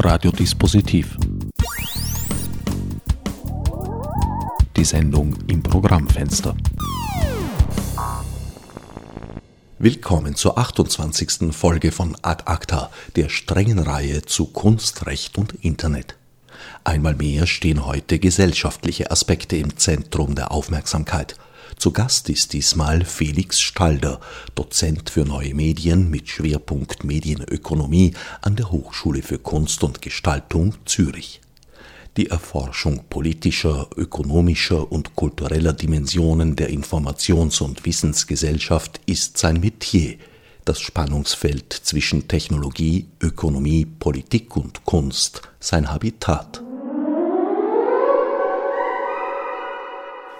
[0.00, 1.16] Radiodispositiv.
[4.76, 6.56] Die Sendung im Programmfenster.
[9.80, 11.52] Willkommen zur 28.
[11.52, 16.16] Folge von Ad Acta, der strengen Reihe zu Kunst, Recht und Internet.
[16.84, 21.36] Einmal mehr stehen heute gesellschaftliche Aspekte im Zentrum der Aufmerksamkeit.
[21.78, 24.20] Zu Gast ist diesmal Felix Stalder,
[24.56, 31.40] Dozent für neue Medien mit Schwerpunkt Medienökonomie an der Hochschule für Kunst und Gestaltung Zürich.
[32.16, 40.16] Die Erforschung politischer, ökonomischer und kultureller Dimensionen der Informations- und Wissensgesellschaft ist sein Metier,
[40.64, 46.60] das Spannungsfeld zwischen Technologie, Ökonomie, Politik und Kunst sein Habitat.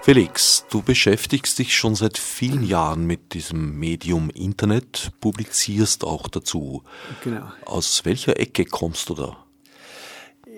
[0.08, 6.82] Felix, du beschäftigst dich schon seit vielen Jahren mit diesem Medium Internet, publizierst auch dazu.
[7.22, 7.42] Genau.
[7.66, 9.36] Aus welcher Ecke kommst du da?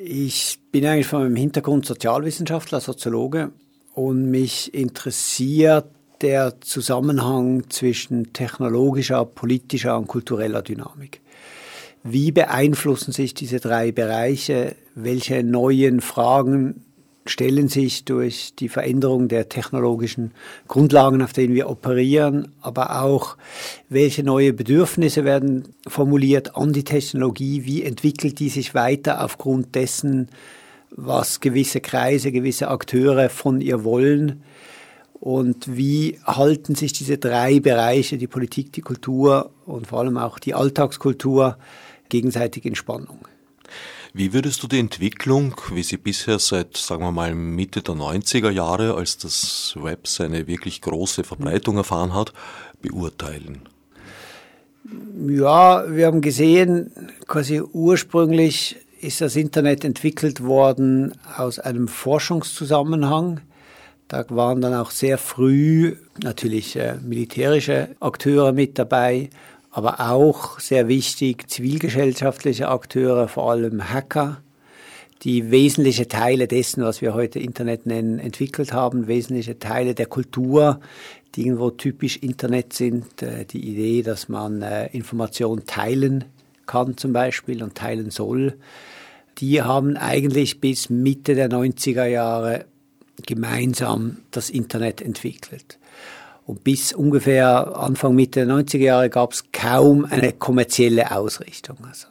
[0.04, 3.50] Ich bin eigentlich von meinem Hintergrund Sozialwissenschaftler, Soziologe
[3.92, 5.86] und mich interessiert
[6.20, 11.22] der Zusammenhang zwischen technologischer, politischer und kultureller Dynamik.
[12.04, 14.76] Wie beeinflussen sich diese drei Bereiche?
[14.94, 16.84] Welche neuen Fragen
[17.26, 20.32] stellen sich durch die Veränderung der technologischen
[20.68, 23.36] Grundlagen, auf denen wir operieren, aber auch,
[23.88, 30.28] welche neue Bedürfnisse werden formuliert an die Technologie, wie entwickelt die sich weiter aufgrund dessen,
[30.90, 34.42] was gewisse Kreise, gewisse Akteure von ihr wollen
[35.20, 40.38] und wie halten sich diese drei Bereiche, die Politik, die Kultur und vor allem auch
[40.38, 41.58] die Alltagskultur,
[42.08, 43.18] gegenseitig in Spannung.
[44.12, 48.50] Wie würdest du die Entwicklung, wie sie bisher seit, sagen wir mal, Mitte der 90er
[48.50, 52.32] Jahre, als das Web seine wirklich große Verbreitung erfahren hat,
[52.82, 53.68] beurteilen?
[55.28, 56.90] Ja, wir haben gesehen,
[57.28, 63.40] quasi ursprünglich ist das Internet entwickelt worden aus einem Forschungszusammenhang.
[64.08, 69.30] Da waren dann auch sehr früh natürlich äh, militärische Akteure mit dabei
[69.70, 74.42] aber auch sehr wichtig zivilgesellschaftliche Akteure, vor allem Hacker,
[75.22, 80.80] die wesentliche Teile dessen, was wir heute Internet nennen, entwickelt haben, wesentliche Teile der Kultur,
[81.34, 83.22] die irgendwo typisch Internet sind.
[83.22, 86.24] Äh, die Idee, dass man äh, Informationen teilen
[86.66, 88.56] kann zum Beispiel und teilen soll,
[89.38, 92.66] die haben eigentlich bis Mitte der 90er Jahre
[93.26, 95.79] gemeinsam das Internet entwickelt.
[96.50, 101.76] Und bis ungefähr Anfang Mitte der 90er Jahre gab es kaum eine kommerzielle Ausrichtung.
[101.86, 102.08] Also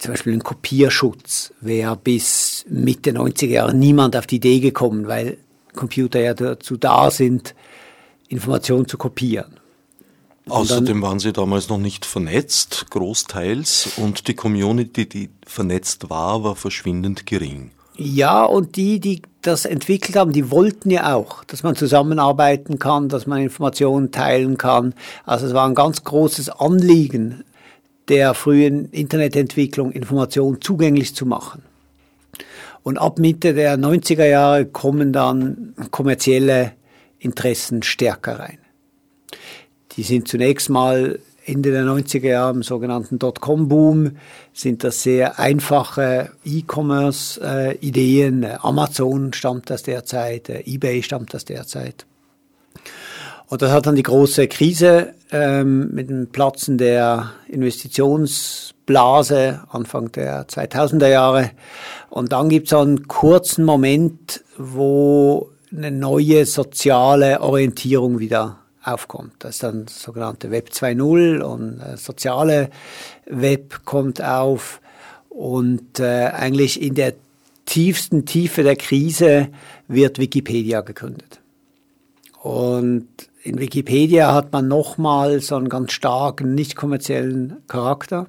[0.00, 5.38] zum Beispiel ein Kopierschutz wäre bis Mitte 90er Jahre niemand auf die Idee gekommen, weil
[5.76, 7.54] Computer ja dazu da sind,
[8.26, 9.60] Informationen zu kopieren.
[10.48, 16.56] Außerdem waren sie damals noch nicht vernetzt, großteils, und die Community, die vernetzt war, war
[16.56, 17.70] verschwindend gering.
[18.02, 23.10] Ja, und die, die das entwickelt haben, die wollten ja auch, dass man zusammenarbeiten kann,
[23.10, 24.94] dass man Informationen teilen kann.
[25.26, 27.44] Also es war ein ganz großes Anliegen
[28.08, 31.62] der frühen Internetentwicklung, Informationen zugänglich zu machen.
[32.82, 36.72] Und ab Mitte der 90er Jahre kommen dann kommerzielle
[37.18, 38.58] Interessen stärker rein.
[39.92, 41.18] Die sind zunächst mal
[41.50, 44.12] Ende der 90er Jahre im sogenannten Dotcom-Boom
[44.52, 48.46] sind das sehr einfache E-Commerce-Ideen.
[48.60, 52.06] Amazon stammt aus der Zeit, eBay stammt aus der Zeit.
[53.48, 60.46] Und das hat dann die große Krise ähm, mit dem Platzen der Investitionsblase Anfang der
[60.46, 61.50] 2000er Jahre.
[62.10, 69.34] Und dann gibt es einen kurzen Moment, wo eine neue soziale Orientierung wieder aufkommt.
[69.40, 72.70] Das ist dann sogenannte Web 2.0 und das soziale
[73.26, 74.80] Web kommt auf
[75.28, 77.14] und äh, eigentlich in der
[77.66, 79.48] tiefsten Tiefe der Krise
[79.86, 81.40] wird Wikipedia gegründet.
[82.42, 83.06] Und
[83.42, 88.26] in Wikipedia hat man nochmal so einen ganz starken, nicht kommerziellen Charakter,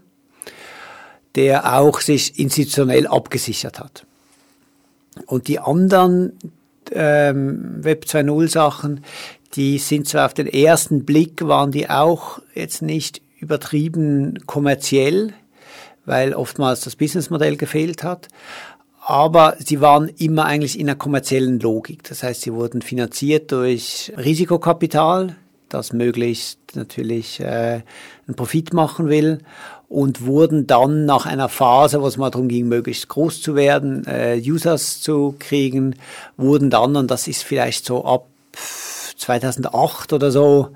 [1.35, 4.05] der auch sich institutionell abgesichert hat.
[5.25, 6.37] Und die anderen
[6.91, 9.03] ähm, Web 2.0 Sachen,
[9.55, 15.33] die sind zwar auf den ersten Blick, waren die auch jetzt nicht übertrieben kommerziell,
[16.05, 18.27] weil oftmals das Businessmodell gefehlt hat.
[19.03, 22.03] Aber sie waren immer eigentlich in einer kommerziellen Logik.
[22.03, 25.35] Das heißt, sie wurden finanziert durch Risikokapital,
[25.69, 27.81] das möglichst natürlich äh,
[28.27, 29.39] einen Profit machen will
[29.89, 34.05] und wurden dann nach einer Phase, wo es mal darum ging, möglichst groß zu werden,
[34.05, 35.95] äh, Users zu kriegen,
[36.37, 38.27] wurden dann, und das ist vielleicht so ab
[39.21, 40.69] 2008 oder so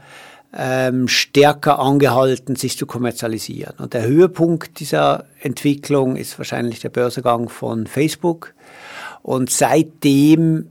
[0.53, 3.75] ähm, stärker angehalten, sich zu kommerzialisieren.
[3.77, 8.53] Und der Höhepunkt dieser Entwicklung ist wahrscheinlich der Börsegang von Facebook.
[9.21, 10.69] Und seitdem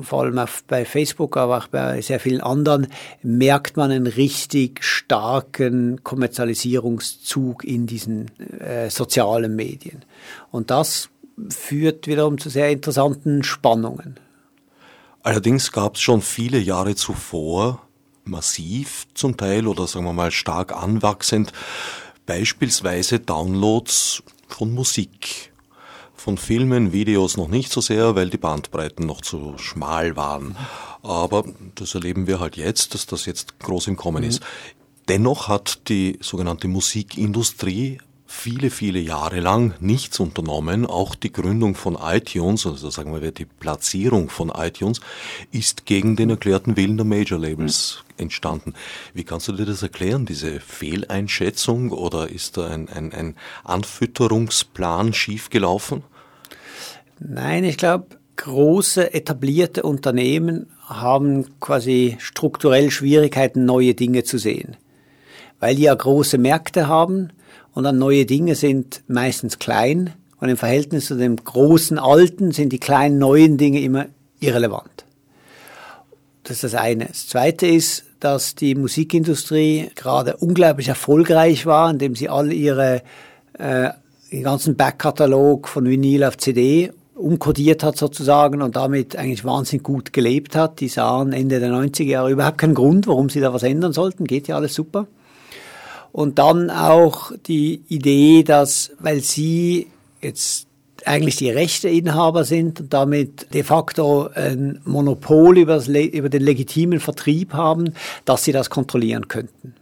[0.00, 2.88] vor allem auch bei Facebook, aber auch bei sehr vielen anderen,
[3.22, 10.04] merkt man einen richtig starken Kommerzialisierungszug in diesen äh, sozialen Medien.
[10.50, 11.10] Und das
[11.48, 14.18] führt wiederum zu sehr interessanten Spannungen.
[15.24, 17.80] Allerdings gab es schon viele Jahre zuvor
[18.24, 21.50] massiv zum Teil oder sagen wir mal stark anwachsend
[22.26, 25.50] beispielsweise Downloads von Musik
[26.14, 30.56] von Filmen, Videos noch nicht so sehr, weil die Bandbreiten noch zu schmal waren.
[31.02, 31.44] Aber
[31.74, 34.28] das erleben wir halt jetzt, dass das jetzt groß im Kommen mhm.
[34.28, 34.42] ist.
[35.08, 37.98] Dennoch hat die sogenannte Musikindustrie
[38.34, 40.84] viele, viele Jahre lang nichts unternommen.
[40.84, 45.00] Auch die Gründung von iTunes, also sagen wir die Platzierung von iTunes,
[45.50, 48.74] ist gegen den erklärten Willen der Major Labels entstanden.
[49.14, 55.14] Wie kannst du dir das erklären, diese Fehleinschätzung oder ist da ein, ein, ein Anfütterungsplan
[55.14, 56.02] schiefgelaufen?
[57.20, 64.76] Nein, ich glaube, große etablierte Unternehmen haben quasi strukturell Schwierigkeiten, neue Dinge zu sehen.
[65.60, 67.30] Weil die ja große Märkte haben
[67.74, 72.72] und dann neue Dinge sind meistens klein und im Verhältnis zu dem großen Alten sind
[72.72, 74.06] die kleinen neuen Dinge immer
[74.40, 75.04] irrelevant.
[76.44, 77.06] Das ist das eine.
[77.06, 83.02] Das zweite ist, dass die Musikindustrie gerade unglaublich erfolgreich war, indem sie all ihre
[83.58, 83.90] äh,
[84.30, 90.12] den ganzen Backkatalog von Vinyl auf CD umkodiert hat sozusagen und damit eigentlich wahnsinnig gut
[90.12, 90.80] gelebt hat.
[90.80, 94.24] Die sahen Ende der 90er Jahre überhaupt keinen Grund, warum sie da was ändern sollten.
[94.24, 95.06] Geht ja alles super.
[96.14, 99.88] Und dann auch die Idee, dass, weil sie
[100.20, 100.68] jetzt
[101.04, 107.52] eigentlich die Rechteinhaber sind und damit de facto ein Monopol über, über den legitimen Vertrieb
[107.52, 107.94] haben,
[108.26, 109.74] dass sie das kontrollieren könnten.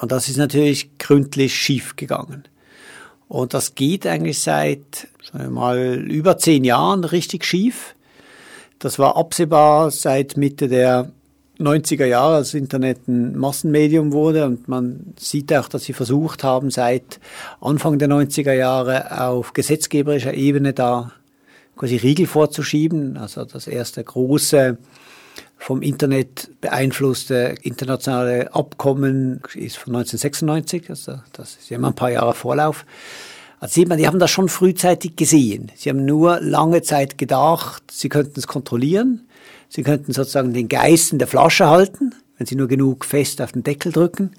[0.00, 2.44] Und das ist natürlich gründlich schief gegangen.
[3.28, 5.78] Und das geht eigentlich seit sagen wir mal
[6.08, 7.94] über zehn Jahren richtig schief.
[8.78, 11.10] Das war absehbar seit Mitte der
[11.60, 14.46] 90er Jahre, als Internet ein Massenmedium wurde.
[14.46, 17.20] Und man sieht auch, dass sie versucht haben, seit
[17.60, 21.12] Anfang der 90er Jahre auf gesetzgeberischer Ebene da
[21.76, 23.16] quasi Riegel vorzuschieben.
[23.16, 24.78] Also das erste große
[25.60, 32.10] vom Internet beeinflusste internationale Abkommen ist von 1996, also das ist ja immer ein paar
[32.10, 32.86] Jahre Vorlauf.
[33.60, 35.70] Also sieht man, die haben das schon frühzeitig gesehen.
[35.76, 39.28] Sie haben nur lange Zeit gedacht, sie könnten es kontrollieren.
[39.70, 43.52] Sie könnten sozusagen den Geist in der Flasche halten, wenn sie nur genug fest auf
[43.52, 44.32] den Deckel drücken.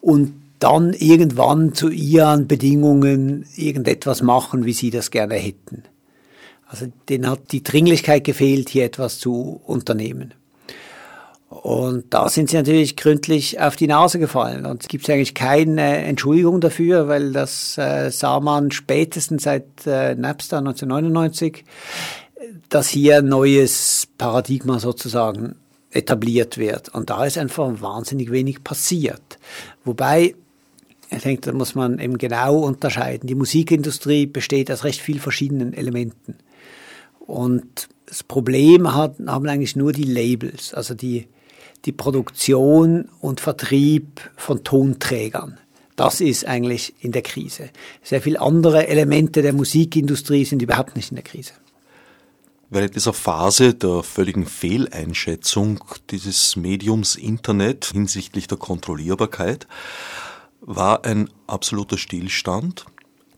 [0.00, 5.84] Und dann irgendwann zu ihren Bedingungen irgendetwas machen, wie sie das gerne hätten.
[6.66, 10.34] Also denen hat die Dringlichkeit gefehlt, hier etwas zu unternehmen.
[11.48, 14.66] Und da sind sie natürlich gründlich auf die Nase gefallen.
[14.66, 20.16] Und es gibt eigentlich keine Entschuldigung dafür, weil das äh, sah man spätestens seit äh,
[20.16, 21.64] Napster 1999,
[22.68, 25.56] dass hier ein neues Paradigma sozusagen
[25.90, 26.88] etabliert wird.
[26.88, 29.38] Und da ist einfach wahnsinnig wenig passiert.
[29.84, 30.34] Wobei,
[31.10, 33.26] ich denke, da muss man eben genau unterscheiden.
[33.26, 36.36] Die Musikindustrie besteht aus recht vielen verschiedenen Elementen.
[37.20, 41.26] Und das Problem hat, haben eigentlich nur die Labels, also die
[41.84, 45.58] die Produktion und Vertrieb von Tonträgern.
[45.96, 47.70] Das ist eigentlich in der Krise.
[48.02, 51.52] Sehr viele andere Elemente der Musikindustrie sind überhaupt nicht in der Krise.
[52.74, 55.78] Während dieser Phase der völligen Fehleinschätzung
[56.10, 59.68] dieses Mediums Internet hinsichtlich der Kontrollierbarkeit
[60.60, 62.84] war ein absoluter Stillstand,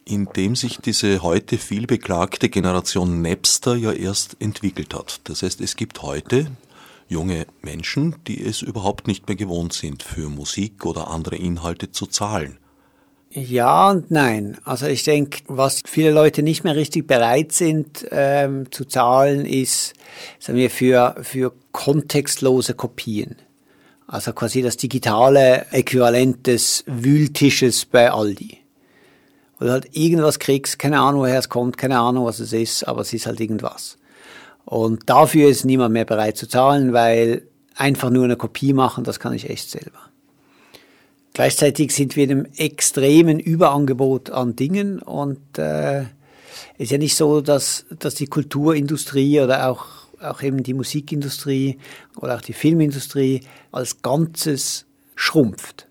[0.06, 5.20] in dem sich diese heute viel beklagte Generation Napster ja erst entwickelt hat.
[5.24, 6.50] Das heißt, es gibt heute
[7.06, 12.06] junge Menschen, die es überhaupt nicht mehr gewohnt sind, für Musik oder andere Inhalte zu
[12.06, 12.56] zahlen.
[13.38, 14.56] Ja und nein.
[14.64, 19.92] Also ich denke, was viele Leute nicht mehr richtig bereit sind ähm, zu zahlen, ist,
[20.38, 23.36] sagen wir, für, für kontextlose Kopien.
[24.06, 28.56] Also quasi das digitale Äquivalent des Wühltisches bei Aldi.
[29.60, 33.02] Du halt irgendwas kriegst, keine Ahnung, woher es kommt, keine Ahnung, was es ist, aber
[33.02, 33.98] es ist halt irgendwas.
[34.64, 37.42] Und dafür ist niemand mehr bereit zu zahlen, weil
[37.74, 40.05] einfach nur eine Kopie machen, das kann ich echt selber.
[41.36, 46.04] Gleichzeitig sind wir in einem extremen Überangebot an Dingen und äh,
[46.78, 49.84] ist ja nicht so, dass, dass die Kulturindustrie oder auch,
[50.18, 51.76] auch eben die Musikindustrie
[52.16, 55.88] oder auch die Filmindustrie als Ganzes schrumpft.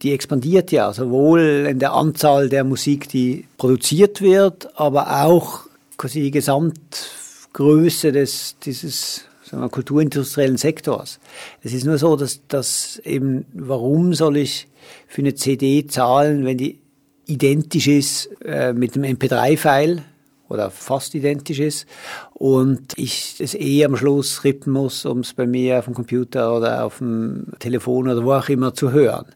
[0.00, 5.66] Die expandiert ja sowohl in der Anzahl der Musik, die produziert wird, aber auch
[5.98, 7.10] quasi die Gesamt
[7.52, 11.20] Größe des, dieses sagen wir, kulturindustriellen Sektors.
[11.62, 14.68] Es ist nur so, dass, dass eben, warum soll ich
[15.06, 16.80] für eine CD zahlen, wenn die
[17.26, 20.02] identisch ist äh, mit einem MP3-File
[20.48, 21.86] oder fast identisch ist
[22.34, 26.54] und ich es eh am Schluss rippen muss, um es bei mir auf dem Computer
[26.54, 29.26] oder auf dem Telefon oder wo auch immer zu hören.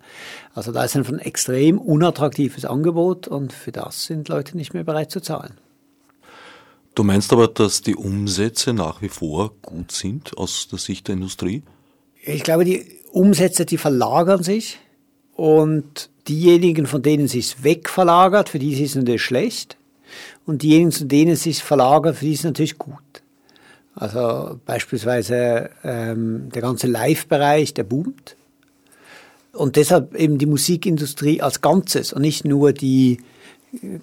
[0.55, 4.85] Also da ist einfach ein extrem unattraktives Angebot und für das sind Leute nicht mehr
[4.85, 5.55] bereit zu zahlen.
[6.99, 11.13] Du meinst aber, dass die Umsätze nach wie vor gut sind aus der Sicht der
[11.15, 11.63] Industrie?
[12.25, 14.81] Ich glaube, die Umsätze, die verlagern sich
[15.37, 19.77] und diejenigen, von denen es sich wegverlagert, für die ist es natürlich schlecht.
[20.45, 23.23] Und diejenigen, zu denen es sich verlagert, für die ist es natürlich gut.
[23.95, 28.35] Also beispielsweise ähm, der ganze Live-Bereich, der boomt.
[29.53, 33.19] Und deshalb eben die Musikindustrie als Ganzes und nicht nur die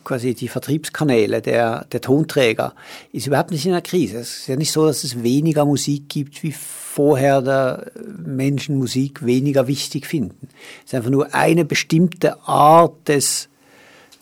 [0.03, 2.75] quasi die Vertriebskanäle der, der Tonträger
[3.11, 4.19] ist überhaupt nicht in der Krise.
[4.19, 7.91] Es ist ja nicht so, dass es weniger Musik gibt, wie vorher der
[8.23, 10.49] Menschen Musik weniger wichtig finden.
[10.79, 13.49] Es ist einfach nur eine bestimmte Art des,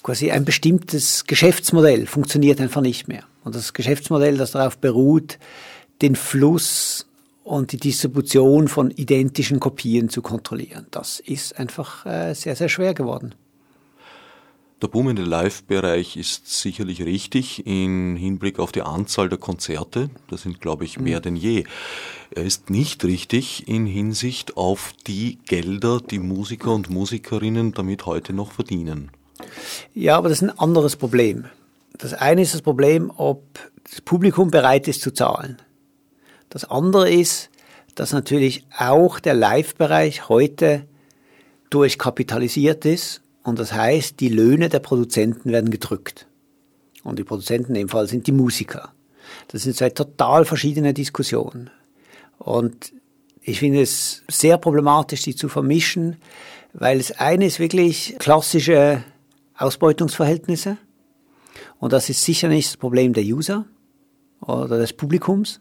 [0.02, 3.24] quasi ein bestimmtes Geschäftsmodell funktioniert einfach nicht mehr.
[3.44, 5.40] Und das Geschäftsmodell, das darauf beruht,
[6.02, 7.06] den Fluss
[7.44, 12.94] und die Distribution von identischen Kopien zu kontrollieren, das ist einfach äh, sehr, sehr schwer
[12.94, 13.36] geworden.
[14.84, 20.10] Der boomende Live-Bereich ist sicherlich richtig im Hinblick auf die Anzahl der Konzerte.
[20.30, 21.24] Das sind, glaube ich, mehr mhm.
[21.24, 21.64] denn je.
[22.32, 28.34] Er ist nicht richtig in Hinsicht auf die Gelder, die Musiker und Musikerinnen damit heute
[28.34, 29.12] noch verdienen.
[29.94, 31.46] Ja, aber das ist ein anderes Problem.
[31.98, 33.42] Das eine ist das Problem, ob
[33.90, 35.62] das Publikum bereit ist zu zahlen.
[36.50, 37.50] Das andere ist,
[37.96, 40.86] dass natürlich auch der Live-Bereich heute
[41.70, 46.28] durchkapitalisiert ist und das heißt, die Löhne der Produzenten werden gedrückt.
[47.04, 48.94] Und die Produzenten in dem Fall sind die Musiker.
[49.50, 51.70] Das sind zwei total verschiedene Diskussionen.
[52.38, 52.94] Und
[53.42, 56.16] ich finde es sehr problematisch, die zu vermischen,
[56.72, 59.04] weil das eine ist wirklich klassische
[59.58, 60.78] Ausbeutungsverhältnisse.
[61.80, 63.66] Und das ist sicher nicht das Problem der User
[64.40, 65.60] oder des Publikums,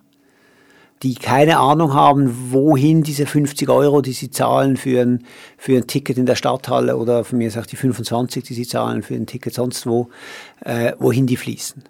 [1.03, 5.25] die keine Ahnung haben, wohin diese 50 Euro, die sie zahlen für ein,
[5.59, 9.03] für ein Ticket in der Stadthalle oder von mir sagt die 25, die sie zahlen
[9.03, 10.11] für ein Ticket sonst wo,
[10.65, 11.83] äh, wohin die fließen.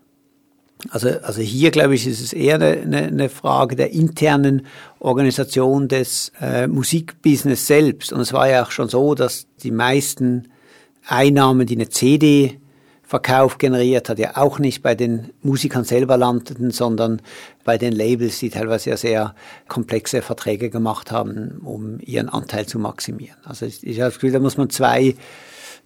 [0.91, 4.67] Also, also hier, glaube ich, ist es eher eine, eine, Frage der internen
[4.99, 8.13] Organisation des äh, Musikbusiness selbst.
[8.13, 10.49] Und es war ja auch schon so, dass die meisten
[11.07, 12.59] Einnahmen, die eine CD
[13.13, 17.21] Verkauf generiert hat, ja auch nicht bei den Musikern selber landeten, sondern
[17.63, 19.35] bei den Labels, die teilweise ja sehr
[19.69, 23.37] komplexe Verträge gemacht haben, um ihren Anteil zu maximieren.
[23.45, 25.15] Also ich, ich habe das Gefühl, da muss man zwei,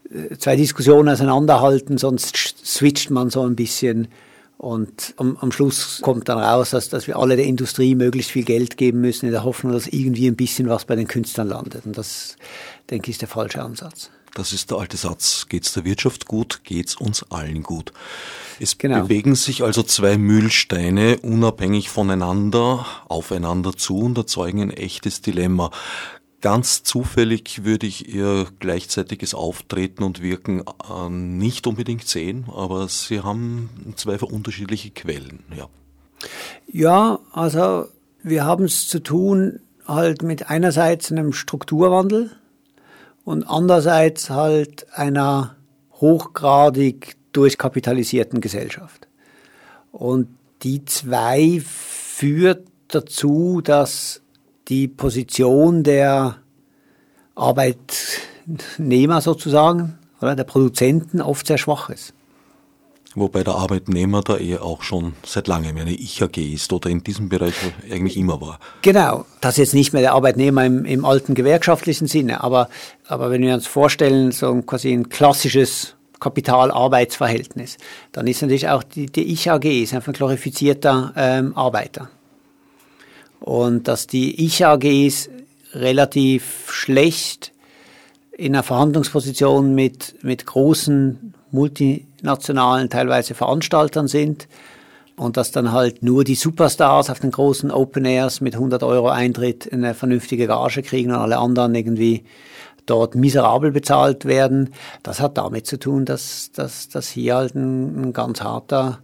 [0.08, 4.06] äh, zwei Diskussionen auseinanderhalten, sonst switcht man so ein bisschen
[4.56, 8.44] und am, am Schluss kommt dann raus, dass, dass wir alle der Industrie möglichst viel
[8.44, 11.86] Geld geben müssen, in der Hoffnung, dass irgendwie ein bisschen was bei den Künstlern landet.
[11.86, 12.36] Und das,
[12.88, 14.12] denke ich, ist der falsche Ansatz.
[14.36, 15.46] Das ist der alte Satz.
[15.48, 17.92] Geht's der Wirtschaft gut, geht's uns allen gut.
[18.60, 19.02] Es genau.
[19.02, 25.70] bewegen sich also zwei Mühlsteine unabhängig voneinander aufeinander zu und erzeugen ein echtes Dilemma.
[26.42, 33.20] Ganz zufällig würde ich ihr gleichzeitiges Auftreten und Wirken äh, nicht unbedingt sehen, aber sie
[33.20, 35.68] haben zwei unterschiedliche Quellen, ja.
[36.70, 37.86] Ja, also
[38.22, 42.32] wir haben es zu tun halt mit einerseits einem Strukturwandel,
[43.26, 45.56] und andererseits halt einer
[45.94, 49.08] hochgradig durchkapitalisierten Gesellschaft.
[49.90, 50.28] Und
[50.62, 54.22] die zwei führt dazu, dass
[54.68, 56.36] die Position der
[57.34, 62.14] Arbeitnehmer sozusagen oder der Produzenten oft sehr schwach ist.
[63.18, 67.30] Wobei der Arbeitnehmer da eher auch schon seit langem eine Ich-AG ist oder in diesem
[67.30, 67.54] Bereich
[67.90, 68.60] eigentlich immer war.
[68.82, 72.68] Genau, das ist jetzt nicht mehr der Arbeitnehmer im, im alten gewerkschaftlichen Sinne, aber,
[73.08, 77.78] aber wenn wir uns vorstellen, so quasi ein klassisches Kapital-Arbeitsverhältnis,
[78.12, 82.10] dann ist natürlich auch die, die Ich-AG ist einfach ein glorifizierter ähm, Arbeiter.
[83.40, 85.30] Und dass die Ich-AGs
[85.72, 87.52] relativ schlecht
[88.36, 94.46] in einer Verhandlungsposition mit, mit großen multinationalen teilweise Veranstaltern sind
[95.16, 99.08] und dass dann halt nur die Superstars auf den großen Open Airs mit 100 Euro
[99.08, 102.24] Eintritt eine vernünftige Gage kriegen und alle anderen irgendwie
[102.84, 104.72] dort miserabel bezahlt werden.
[105.02, 109.00] Das hat damit zu tun, dass, dass, dass hier halt ein, ein ganz harter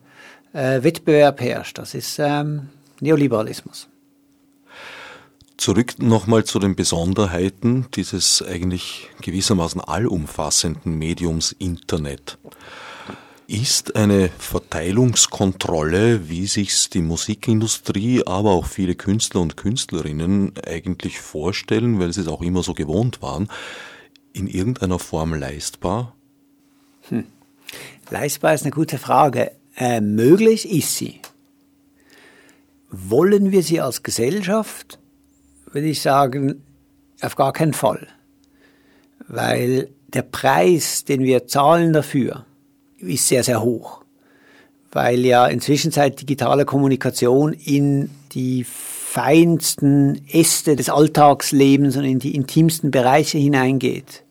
[0.53, 1.79] äh, Wettbewerb herrscht.
[1.79, 2.69] Das ist ähm,
[3.01, 3.89] Neoliberalismus.
[5.63, 12.37] Zurück nochmal zu den Besonderheiten dieses eigentlich gewissermaßen allumfassenden Mediums Internet.
[13.47, 22.01] Ist eine Verteilungskontrolle, wie sich die Musikindustrie, aber auch viele Künstler und Künstlerinnen eigentlich vorstellen,
[22.01, 23.49] weil sie es auch immer so gewohnt waren,
[24.33, 26.17] in irgendeiner Form leistbar?
[27.03, 27.27] Hm.
[28.11, 29.53] Leistbar ist eine gute Frage.
[29.77, 31.21] Äh, möglich ist sie.
[32.91, 34.99] Wollen wir sie als Gesellschaft?
[35.73, 36.63] Würde ich sagen,
[37.23, 38.07] auf gar keinen Fall.
[39.27, 42.45] Weil der Preis, den wir zahlen dafür,
[42.99, 44.03] ist sehr, sehr hoch.
[44.91, 52.35] Weil ja inzwischen seit digitale Kommunikation in die feinsten Äste des Alltagslebens und in die
[52.35, 54.23] intimsten Bereiche hineingeht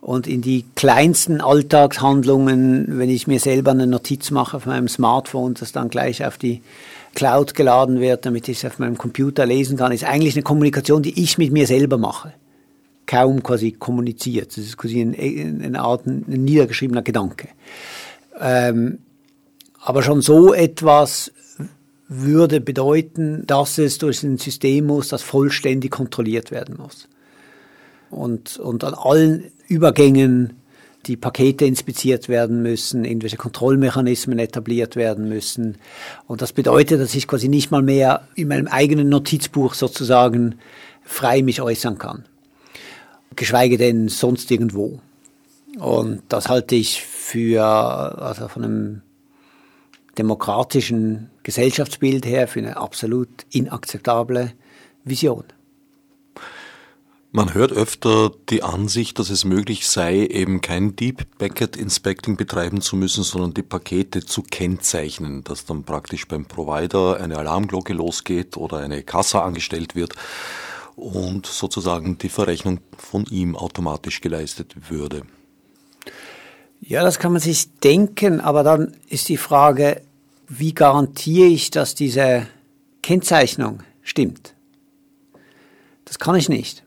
[0.00, 5.54] und in die kleinsten Alltagshandlungen, wenn ich mir selber eine Notiz mache auf meinem Smartphone,
[5.54, 6.60] das dann gleich auf die
[7.14, 11.02] Cloud geladen wird, damit ich es auf meinem Computer lesen kann, ist eigentlich eine Kommunikation,
[11.02, 12.32] die ich mit mir selber mache.
[13.06, 14.56] Kaum quasi kommuniziert.
[14.56, 17.48] Das ist quasi eine, eine Art ein niedergeschriebener Gedanke.
[18.40, 18.98] Ähm,
[19.80, 21.32] aber schon so etwas
[22.08, 27.08] würde bedeuten, dass es durch ein System muss, das vollständig kontrolliert werden muss.
[28.10, 30.54] Und, und an allen Übergängen
[31.06, 35.78] die Pakete inspiziert werden müssen, irgendwelche Kontrollmechanismen etabliert werden müssen.
[36.26, 40.56] Und das bedeutet, dass ich quasi nicht mal mehr in meinem eigenen Notizbuch sozusagen
[41.02, 42.24] frei mich äußern kann.
[43.34, 45.00] Geschweige denn sonst irgendwo.
[45.78, 49.02] Und das halte ich für, also von einem
[50.18, 54.52] demokratischen Gesellschaftsbild her, für eine absolut inakzeptable
[55.04, 55.44] Vision.
[57.34, 62.82] Man hört öfter die Ansicht, dass es möglich sei, eben kein Deep Packet Inspecting betreiben
[62.82, 68.58] zu müssen, sondern die Pakete zu kennzeichnen, dass dann praktisch beim Provider eine Alarmglocke losgeht
[68.58, 70.12] oder eine Kassa angestellt wird
[70.94, 75.22] und sozusagen die Verrechnung von ihm automatisch geleistet würde.
[76.82, 80.02] Ja, das kann man sich denken, aber dann ist die Frage,
[80.48, 82.46] wie garantiere ich, dass diese
[83.00, 84.52] Kennzeichnung stimmt?
[86.04, 86.82] Das kann ich nicht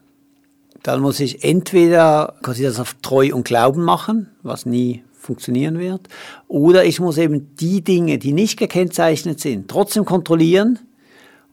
[0.85, 6.07] dann muss ich entweder quasi das auf Treu und Glauben machen, was nie funktionieren wird,
[6.47, 10.77] oder ich muss eben die Dinge, die nicht gekennzeichnet sind, trotzdem kontrollieren,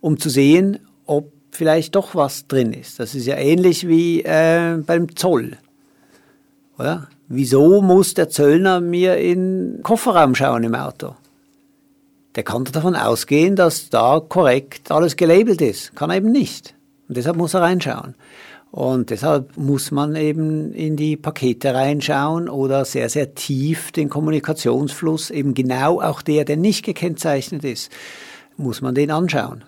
[0.03, 3.01] um zu sehen, ob vielleicht doch was drin ist.
[3.01, 5.57] Das ist ja ähnlich wie äh, beim Zoll.
[6.79, 7.09] Oder?
[7.29, 11.15] Wieso muss der Zöllner mir in den Kofferraum schauen im Auto?
[12.35, 15.97] Der kann davon ausgehen, dass da korrekt alles gelabelt ist.
[15.97, 16.75] Kann er eben nicht.
[17.09, 18.15] Und deshalb muss er reinschauen.
[18.73, 25.29] Und deshalb muss man eben in die Pakete reinschauen oder sehr, sehr tief den Kommunikationsfluss,
[25.29, 27.93] eben genau auch der, der nicht gekennzeichnet ist,
[28.57, 29.63] muss man den anschauen.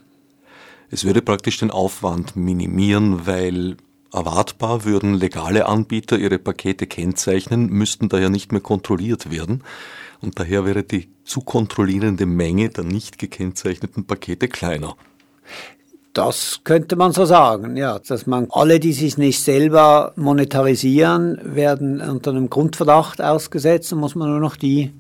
[0.91, 3.77] Es würde praktisch den Aufwand minimieren, weil
[4.11, 9.65] erwartbar würden legale Anbieter ihre Pakete kennzeichnen, müssten daher nicht mehr kontrolliert werden.
[10.23, 14.97] Und daher wäre die zu kontrollierende Menge der nicht gekennzeichneten Pakete kleiner.
[16.15, 22.01] Das könnte man so sagen, ja, dass man alle, die sich nicht selber monetarisieren, werden
[22.01, 24.93] unter einem Grundverdacht ausgesetzt und muss man nur noch die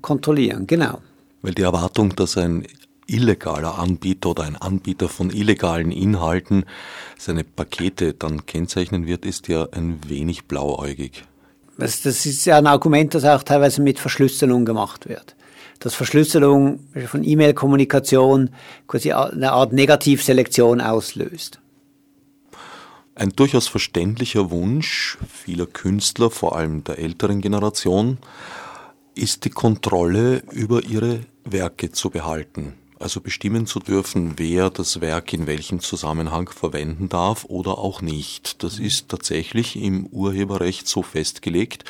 [0.00, 0.66] kontrollieren.
[0.66, 1.00] Genau.
[1.42, 2.66] Weil die Erwartung, dass ein
[3.06, 6.64] illegaler Anbieter oder ein Anbieter von illegalen Inhalten
[7.18, 11.24] seine Pakete dann kennzeichnen wird, ist ja ein wenig blauäugig.
[11.76, 15.35] Das, das ist ja ein Argument, das auch teilweise mit Verschlüsselung gemacht wird
[15.80, 18.50] dass Verschlüsselung von E-Mail-Kommunikation
[18.86, 21.60] quasi eine Art Negativselektion auslöst.
[23.14, 28.18] Ein durchaus verständlicher Wunsch vieler Künstler, vor allem der älteren Generation,
[29.14, 32.74] ist die Kontrolle über ihre Werke zu behalten.
[32.98, 38.62] Also bestimmen zu dürfen, wer das Werk in welchem Zusammenhang verwenden darf oder auch nicht.
[38.62, 41.84] Das ist tatsächlich im Urheberrecht so festgelegt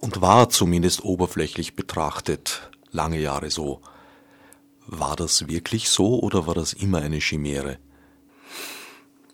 [0.00, 3.80] und war zumindest oberflächlich betrachtet lange Jahre so.
[4.86, 7.78] War das wirklich so oder war das immer eine Chimäre?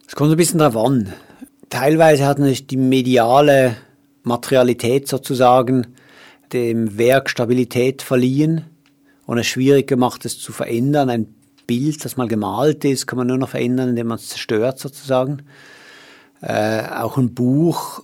[0.07, 1.13] Es kommt ein bisschen drauf an.
[1.69, 3.77] Teilweise hat natürlich die mediale
[4.23, 5.95] Materialität sozusagen
[6.53, 8.65] dem Werk Stabilität verliehen
[9.27, 11.11] und es schwierig gemacht, es zu verändern.
[11.11, 11.35] Ein
[11.67, 15.43] Bild, das mal gemalt ist, kann man nur noch verändern, indem man es zerstört sozusagen.
[16.41, 18.03] Äh, auch ein Buch,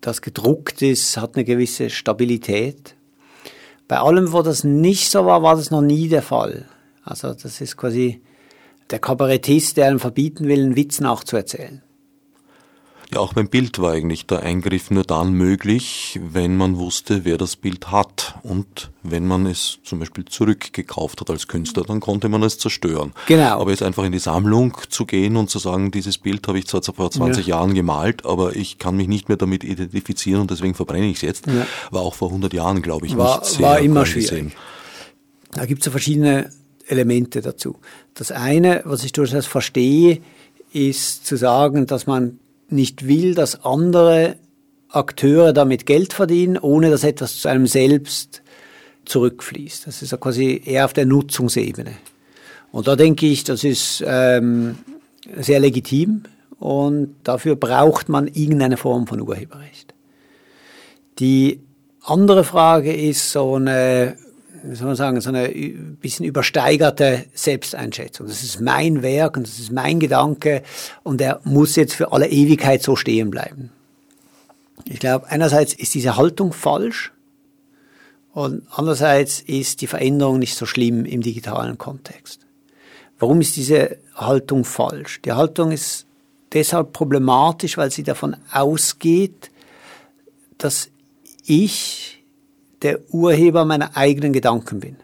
[0.00, 2.95] das gedruckt ist, hat eine gewisse Stabilität.
[3.88, 6.66] Bei allem, wo das nicht so war, war das noch nie der Fall.
[7.04, 8.22] Also das ist quasi
[8.90, 11.82] der Kabarettist, der einem verbieten will, einen Witz nachzuerzählen.
[13.12, 17.38] Ja, auch beim Bild war eigentlich der Eingriff nur dann möglich, wenn man wusste, wer
[17.38, 18.34] das Bild hat.
[18.42, 23.12] Und wenn man es zum Beispiel zurückgekauft hat als Künstler, dann konnte man es zerstören.
[23.26, 23.60] Genau.
[23.60, 26.66] Aber jetzt einfach in die Sammlung zu gehen und zu sagen, dieses Bild habe ich
[26.66, 27.56] zwar vor 20 ja.
[27.56, 31.22] Jahren gemalt, aber ich kann mich nicht mehr damit identifizieren und deswegen verbrenne ich es
[31.22, 31.66] jetzt, ja.
[31.92, 34.52] war auch vor 100 Jahren, glaube ich, war, nicht sehr War immer schwierig.
[35.52, 36.50] Da gibt es ja verschiedene
[36.86, 37.76] Elemente dazu.
[38.14, 40.20] Das eine, was ich durchaus verstehe,
[40.72, 44.36] ist zu sagen, dass man nicht will, dass andere
[44.88, 48.42] Akteure damit Geld verdienen, ohne dass etwas zu einem selbst
[49.04, 49.86] zurückfließt.
[49.86, 51.92] Das ist ja quasi eher auf der Nutzungsebene.
[52.72, 54.78] Und da denke ich, das ist ähm,
[55.36, 56.24] sehr legitim
[56.58, 59.94] und dafür braucht man irgendeine Form von Urheberrecht.
[61.18, 61.60] Die
[62.02, 64.16] andere Frage ist so eine
[64.62, 68.26] wie soll man sagen, so eine bisschen übersteigerte Selbsteinschätzung.
[68.26, 70.62] Das ist mein Werk und das ist mein Gedanke
[71.02, 73.70] und er muss jetzt für alle Ewigkeit so stehen bleiben.
[74.84, 77.12] Ich glaube, einerseits ist diese Haltung falsch
[78.32, 82.40] und andererseits ist die Veränderung nicht so schlimm im digitalen Kontext.
[83.18, 85.20] Warum ist diese Haltung falsch?
[85.22, 86.06] Die Haltung ist
[86.52, 89.50] deshalb problematisch, weil sie davon ausgeht,
[90.58, 90.90] dass
[91.44, 92.15] ich
[92.82, 94.96] der Urheber meiner eigenen Gedanken bin.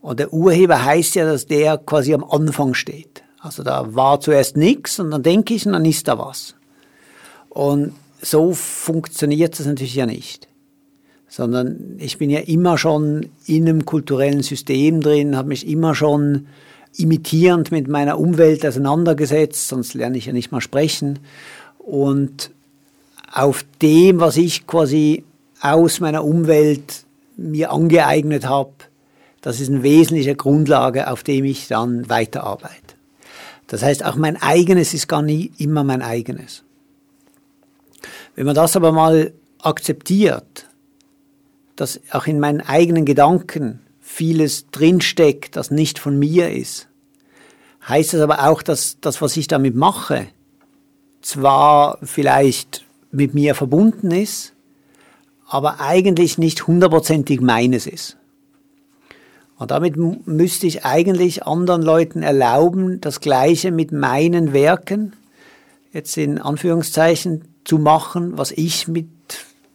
[0.00, 3.22] Und der Urheber heißt ja, dass der quasi am Anfang steht.
[3.40, 6.54] Also da war zuerst nichts und dann denke ich und dann ist da was.
[7.48, 10.48] Und so funktioniert das natürlich ja nicht.
[11.28, 16.46] Sondern ich bin ja immer schon in einem kulturellen System drin, habe mich immer schon
[16.96, 21.18] imitierend mit meiner Umwelt auseinandergesetzt, sonst lerne ich ja nicht mal sprechen.
[21.78, 22.50] Und
[23.32, 25.24] auf dem, was ich quasi
[25.60, 27.04] aus meiner Umwelt
[27.36, 28.72] mir angeeignet habe,
[29.40, 32.96] das ist eine wesentliche Grundlage, auf dem ich dann weiterarbeite.
[33.68, 36.64] Das heißt, auch mein eigenes ist gar nie immer mein eigenes.
[38.34, 40.66] Wenn man das aber mal akzeptiert,
[41.76, 46.88] dass auch in meinen eigenen Gedanken vieles drinsteckt, das nicht von mir ist,
[47.86, 50.26] heißt das aber auch, dass das, was ich damit mache,
[51.20, 54.54] zwar vielleicht mit mir verbunden ist,
[55.48, 58.16] aber eigentlich nicht hundertprozentig meines ist.
[59.56, 65.14] Und damit müsste ich eigentlich anderen Leuten erlauben, das Gleiche mit meinen Werken,
[65.92, 69.08] jetzt in Anführungszeichen, zu machen, was ich mit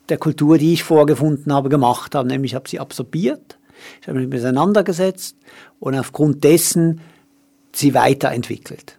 [0.09, 2.29] der Kultur, die ich vorgefunden habe, gemacht habe.
[2.29, 3.57] Nämlich ich habe sie absorbiert,
[4.01, 5.35] ich habe mich auseinandergesetzt
[5.79, 7.01] und aufgrund dessen
[7.73, 8.97] sie weiterentwickelt.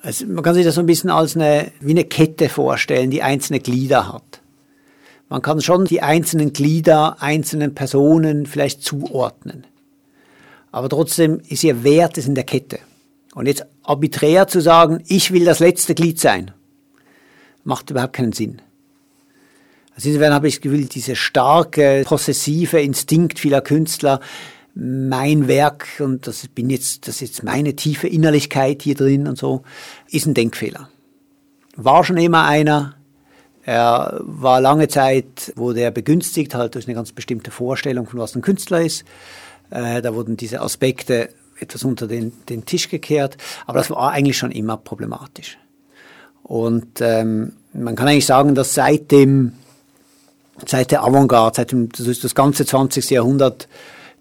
[0.00, 3.22] Also man kann sich das so ein bisschen als eine, wie eine Kette vorstellen, die
[3.22, 4.41] einzelne Glieder hat.
[5.32, 9.66] Man kann schon die einzelnen Glieder einzelnen Personen vielleicht zuordnen.
[10.72, 12.80] Aber trotzdem ist ihr Wert ist in der Kette.
[13.34, 16.50] Und jetzt arbiträr zu sagen, ich will das letzte Glied sein,
[17.64, 18.60] macht überhaupt keinen Sinn.
[19.94, 24.20] Also insofern habe ich das Gefühl, diese starke, possessive Instinkt vieler Künstler,
[24.74, 29.38] mein Werk und das bin jetzt, das ist jetzt meine tiefe Innerlichkeit hier drin und
[29.38, 29.62] so,
[30.10, 30.90] ist ein Denkfehler.
[31.74, 32.96] War schon immer einer,
[33.64, 38.34] er war lange Zeit, wurde er begünstigt, halt durch eine ganz bestimmte Vorstellung von was
[38.34, 39.04] ein Künstler ist.
[39.70, 44.36] Äh, da wurden diese Aspekte etwas unter den, den Tisch gekehrt, aber das war eigentlich
[44.36, 45.58] schon immer problematisch.
[46.42, 49.52] Und ähm, man kann eigentlich sagen, dass seit dem,
[50.66, 53.10] seit der Avantgarde, seit dem, das, das ganze 20.
[53.10, 53.68] Jahrhundert,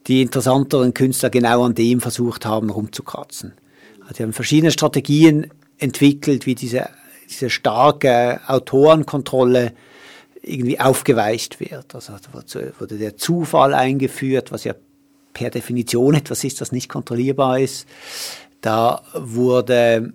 [0.08, 3.54] die interessanteren Künstler genau an dem versucht haben, rumzukratzen.
[4.01, 5.47] Also sie haben verschiedene Strategien
[5.80, 6.89] entwickelt, wie diese
[7.31, 9.73] diese starke Autorenkontrolle
[10.41, 11.93] irgendwie aufgeweicht wird.
[11.93, 12.13] Also
[12.79, 14.73] wurde der Zufall eingeführt, was ja
[15.33, 17.87] per Definition etwas ist, das nicht kontrollierbar ist.
[18.61, 20.13] Da wurde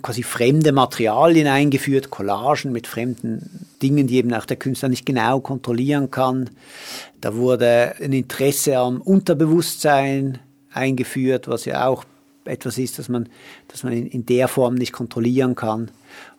[0.00, 5.40] quasi fremde Materialien eingeführt, Collagen mit fremden Dingen, die eben auch der Künstler nicht genau
[5.40, 6.50] kontrollieren kann.
[7.20, 10.38] Da wurde ein Interesse am Unterbewusstsein
[10.72, 12.04] eingeführt, was ja auch
[12.44, 13.28] etwas ist, das man,
[13.68, 15.90] das man in, in der Form nicht kontrollieren kann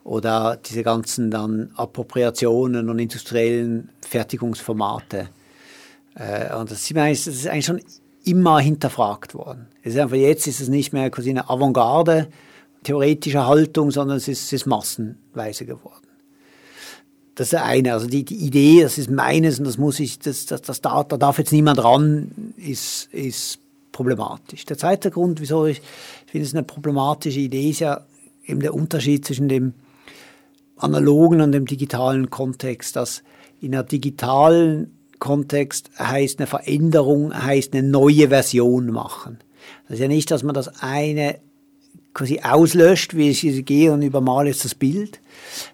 [0.04, 5.28] oder diese ganzen dann Appropriationen und industriellen Fertigungsformate.
[6.14, 7.80] Äh, und das, das ist eigentlich schon
[8.24, 9.66] immer hinterfragt worden.
[9.82, 12.28] Es ist einfach, jetzt ist es nicht mehr quasi eine Avantgarde
[12.82, 16.06] theoretische Haltung, sondern es ist, es ist massenweise geworden.
[17.34, 20.46] Das ist eine, also die, die Idee, das ist meines und das muss ich, das,
[20.46, 23.58] das, das da, da darf jetzt niemand ran, ist, ist
[23.94, 24.66] problematisch.
[24.66, 25.80] Der zweite Grund, wieso ich,
[26.26, 28.04] ich finde es eine problematische Idee, ist ja
[28.44, 29.72] eben der Unterschied zwischen dem
[30.76, 33.22] analogen und dem digitalen Kontext, dass
[33.60, 39.38] in einem digitalen Kontext heißt eine Veränderung, heißt eine neue Version machen.
[39.84, 41.38] Das ist ja nicht, dass man das eine
[42.12, 45.20] quasi auslöscht, wie ich gehe und übermale jetzt das Bild,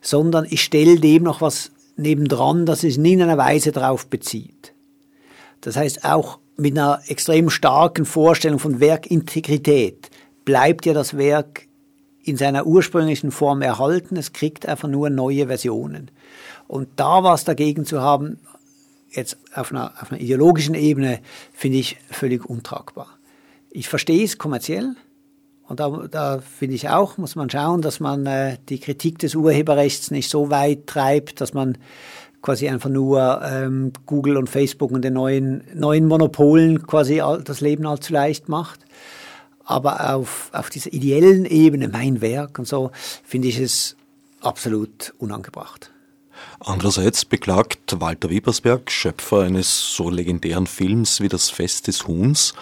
[0.02, 4.74] sondern ich stelle dem noch was nebendran, das sich in irgendeiner Weise darauf bezieht.
[5.62, 10.10] Das heißt, auch mit einer extrem starken Vorstellung von Werkintegrität
[10.44, 11.66] bleibt ja das Werk
[12.22, 16.10] in seiner ursprünglichen Form erhalten, es kriegt einfach nur neue Versionen.
[16.68, 18.38] Und da was dagegen zu haben,
[19.10, 21.20] jetzt auf einer, auf einer ideologischen Ebene,
[21.52, 23.08] finde ich völlig untragbar.
[23.70, 24.94] Ich verstehe es kommerziell,
[25.70, 29.36] und da, da finde ich auch, muss man schauen, dass man äh, die Kritik des
[29.36, 31.78] Urheberrechts nicht so weit treibt, dass man
[32.42, 37.86] quasi einfach nur ähm, Google und Facebook und den neuen, neuen Monopolen quasi das Leben
[37.86, 38.80] allzu leicht macht.
[39.64, 42.90] Aber auf, auf dieser ideellen Ebene, mein Werk und so,
[43.24, 43.96] finde ich es
[44.40, 45.92] absolut unangebracht.
[46.58, 52.54] Andererseits beklagt Walter Webersberg, Schöpfer eines so legendären Films wie Das Fest des Huhns,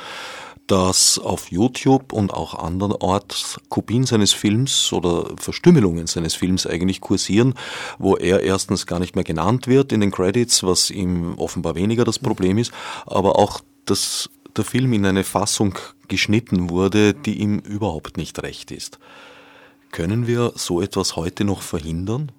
[0.68, 7.54] dass auf YouTube und auch andernorts Kopien seines Films oder Verstümmelungen seines Films eigentlich kursieren,
[7.98, 12.04] wo er erstens gar nicht mehr genannt wird in den Credits, was ihm offenbar weniger
[12.04, 12.72] das Problem ist,
[13.06, 15.78] aber auch, dass der Film in eine Fassung
[16.08, 18.98] geschnitten wurde, die ihm überhaupt nicht recht ist.
[19.90, 22.30] Können wir so etwas heute noch verhindern?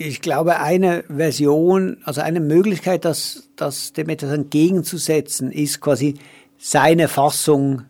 [0.00, 6.14] ich glaube, eine Version, also eine Möglichkeit, das, das dem etwas entgegenzusetzen, ist quasi
[6.58, 7.84] seine Fassung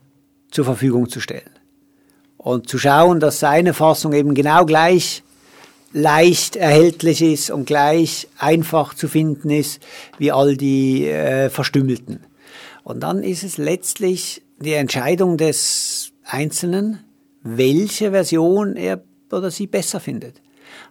[0.51, 1.51] zur Verfügung zu stellen.
[2.37, 5.23] Und zu schauen, dass seine Fassung eben genau gleich
[5.93, 9.81] leicht erhältlich ist und gleich einfach zu finden ist
[10.19, 12.21] wie all die äh, Verstümmelten.
[12.85, 17.01] Und dann ist es letztlich die Entscheidung des Einzelnen,
[17.43, 20.41] welche Version er oder sie besser findet.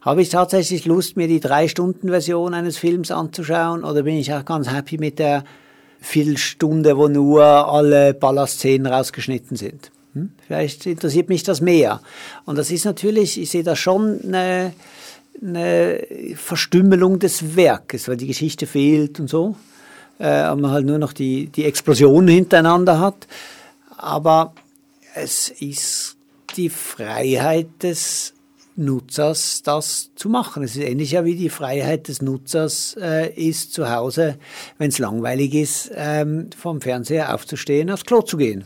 [0.01, 4.71] Habe ich tatsächlich Lust, mir die Drei-Stunden-Version eines Films anzuschauen oder bin ich auch ganz
[4.71, 5.43] happy mit der
[6.01, 9.91] Viertelstunde, wo nur alle Ballastszenen rausgeschnitten sind.
[10.13, 10.31] Hm?
[10.45, 12.01] Vielleicht interessiert mich das mehr.
[12.45, 14.73] Und das ist natürlich, ich sehe da schon eine,
[15.41, 16.05] eine
[16.35, 19.55] Verstümmelung des Werkes, weil die Geschichte fehlt und so.
[20.19, 23.27] Äh, man halt nur noch die, die Explosionen hintereinander hat.
[23.97, 24.53] Aber
[25.15, 26.17] es ist
[26.55, 28.33] die Freiheit des
[28.77, 30.63] Nutzers das zu machen.
[30.63, 34.37] Es ist ähnlich ja wie die Freiheit des Nutzers äh, ist zu Hause,
[34.77, 38.65] wenn es langweilig ist, ähm, vom Fernseher aufzustehen, aufs Klo zu gehen.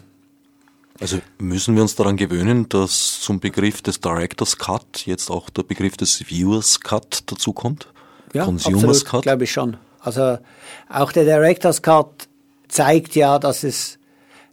[0.99, 5.63] Also müssen wir uns daran gewöhnen, dass zum Begriff des Director's Cut jetzt auch der
[5.63, 7.87] Begriff des Viewers Cut dazukommt?
[8.33, 9.21] Ja, Consumers absolut, Cut?
[9.23, 9.77] glaube ich schon.
[9.99, 10.37] Also
[10.89, 12.27] auch der Director's Cut
[12.67, 13.97] zeigt ja, dass es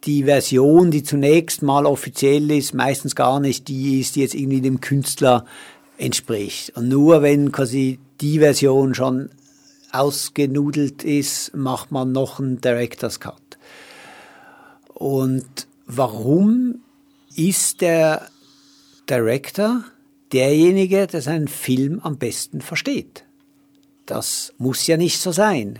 [0.05, 4.61] die Version, die zunächst mal offiziell ist, meistens gar nicht die ist, die jetzt irgendwie
[4.61, 5.45] dem Künstler
[5.97, 6.75] entspricht.
[6.75, 9.29] Und nur wenn quasi die Version schon
[9.91, 13.57] ausgenudelt ist, macht man noch einen Director's Cut.
[14.93, 16.81] Und warum
[17.35, 18.29] ist der
[19.09, 19.83] Director
[20.31, 23.25] derjenige, der seinen Film am besten versteht?
[24.05, 25.79] Das muss ja nicht so sein.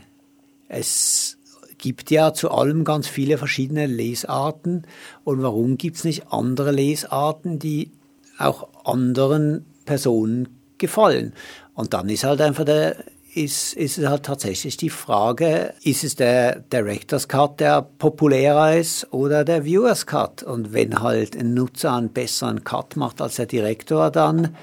[0.67, 1.38] Es
[1.79, 4.85] gibt ja zu allem ganz viele verschiedene Lesarten.
[5.23, 7.91] Und warum gibt es nicht andere Lesarten, die
[8.37, 11.33] auch anderen Personen gefallen?
[11.73, 12.97] Und dann ist halt einfach der,
[13.33, 19.11] ist, ist es halt tatsächlich die Frage, ist es der Director's Cut, der populärer ist
[19.13, 20.43] oder der Viewer's Cut?
[20.43, 24.55] Und wenn halt ein Nutzer einen besseren Cut macht als der Direktor, dann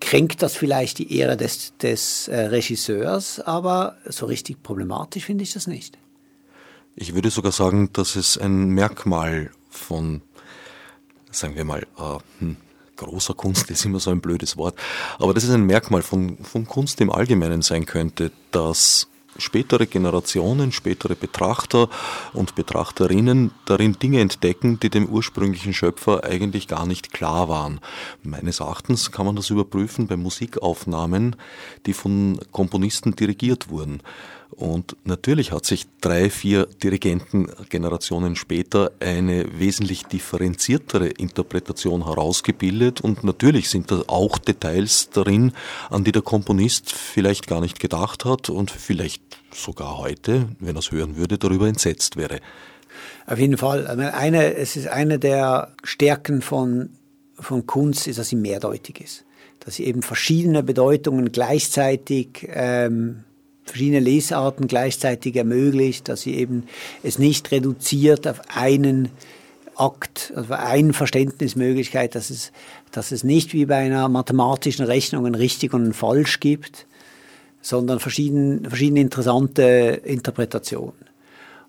[0.00, 5.52] kränkt das vielleicht die Ehre des, des äh, Regisseurs, aber so richtig problematisch finde ich
[5.52, 5.99] das nicht.
[7.02, 10.20] Ich würde sogar sagen, dass es ein Merkmal von,
[11.30, 12.58] sagen wir mal, äh, hm,
[12.96, 14.78] großer Kunst ist immer so ein blödes Wort,
[15.18, 19.08] aber das ist ein Merkmal von, von Kunst im Allgemeinen sein könnte, dass
[19.38, 21.88] spätere Generationen, spätere Betrachter
[22.34, 27.80] und Betrachterinnen darin Dinge entdecken, die dem ursprünglichen Schöpfer eigentlich gar nicht klar waren.
[28.22, 31.36] Meines Erachtens kann man das überprüfen bei Musikaufnahmen,
[31.86, 34.02] die von Komponisten dirigiert wurden.
[34.60, 43.00] Und natürlich hat sich drei, vier Dirigentengenerationen später eine wesentlich differenziertere Interpretation herausgebildet.
[43.00, 45.52] Und natürlich sind da auch Details darin,
[45.88, 50.80] an die der Komponist vielleicht gar nicht gedacht hat und vielleicht sogar heute, wenn er
[50.80, 52.40] es hören würde, darüber entsetzt wäre.
[53.26, 53.86] Auf jeden Fall.
[53.86, 56.90] Eine, es ist eine der Stärken von,
[57.38, 59.24] von Kunst, ist, dass sie mehrdeutig ist.
[59.60, 63.24] Dass sie eben verschiedene Bedeutungen gleichzeitig ähm,
[63.70, 66.64] verschiedene Lesarten gleichzeitig ermöglicht, dass sie eben
[67.02, 69.08] es nicht reduziert auf einen
[69.76, 72.52] Akt, also eine Verständnismöglichkeit, dass es,
[72.92, 76.86] dass es nicht wie bei einer mathematischen Rechnung ein richtig und ein falsch gibt,
[77.62, 79.62] sondern verschiedene, verschiedene interessante
[80.04, 81.06] Interpretationen.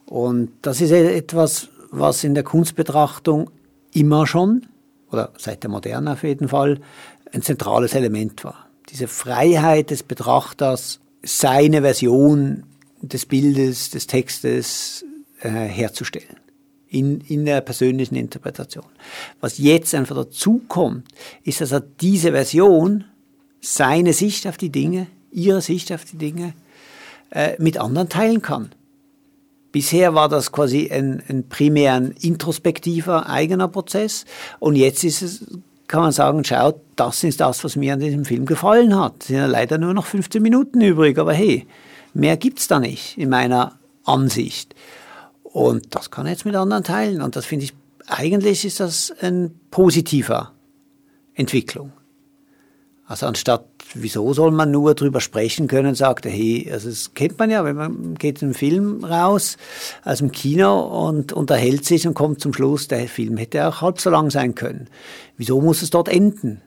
[0.06, 3.50] Und das ist etwas, was in der Kunstbetrachtung
[3.94, 4.66] immer schon
[5.12, 6.80] oder seit der Moderne auf jeden Fall,
[7.34, 8.68] ein zentrales Element war.
[8.90, 12.64] Diese Freiheit des Betrachters, seine Version
[13.02, 15.06] des Bildes, des Textes
[15.42, 16.38] äh, herzustellen.
[16.88, 18.86] In, in der persönlichen Interpretation.
[19.40, 21.08] Was jetzt einfach dazu kommt,
[21.44, 23.06] ist, dass er diese Version,
[23.62, 26.54] seine Sicht auf die Dinge, ihre Sicht auf die Dinge,
[27.30, 28.72] äh, mit anderen teilen kann.
[29.72, 34.26] Bisher war das quasi ein, ein primär ein introspektiver eigener Prozess
[34.60, 35.46] und jetzt ist es,
[35.92, 39.16] kann man sagen, schaut, das ist das, was mir an diesem Film gefallen hat.
[39.20, 41.68] Es sind ja leider nur noch 15 Minuten übrig, aber hey,
[42.14, 44.74] mehr gibt's da nicht in meiner Ansicht.
[45.44, 47.74] Und das kann er jetzt mit anderen teilen und das finde ich,
[48.08, 50.54] eigentlich ist das ein positiver
[51.34, 51.92] Entwicklung.
[53.12, 57.38] Also anstatt, wieso soll man nur drüber sprechen können, sagt er, hey, also das kennt
[57.38, 59.58] man ja, wenn man geht in einen Film raus
[60.06, 64.00] aus dem Kino und unterhält sich und kommt zum Schluss, der Film hätte auch halb
[64.00, 64.88] so lang sein können.
[65.36, 66.62] Wieso muss es dort enden?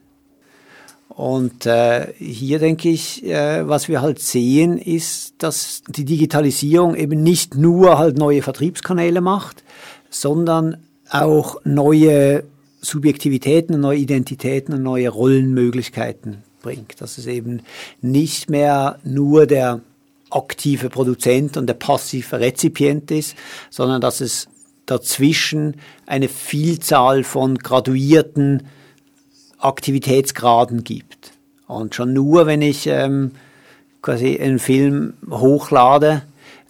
[1.09, 7.23] Und äh, hier denke ich, äh, was wir halt sehen, ist, dass die Digitalisierung eben
[7.23, 9.63] nicht nur halt neue Vertriebskanäle macht,
[10.11, 10.77] sondern
[11.09, 12.43] auch neue
[12.85, 17.01] Subjektivitäten, neue Identitäten und neue Rollenmöglichkeiten bringt.
[17.01, 17.61] Dass es eben
[18.01, 19.81] nicht mehr nur der
[20.29, 23.35] aktive Produzent und der passive Rezipient ist,
[23.69, 24.47] sondern dass es
[24.85, 28.67] dazwischen eine Vielzahl von graduierten
[29.57, 31.31] Aktivitätsgraden gibt.
[31.67, 33.31] Und schon nur, wenn ich ähm,
[34.01, 36.21] quasi einen Film hochlade,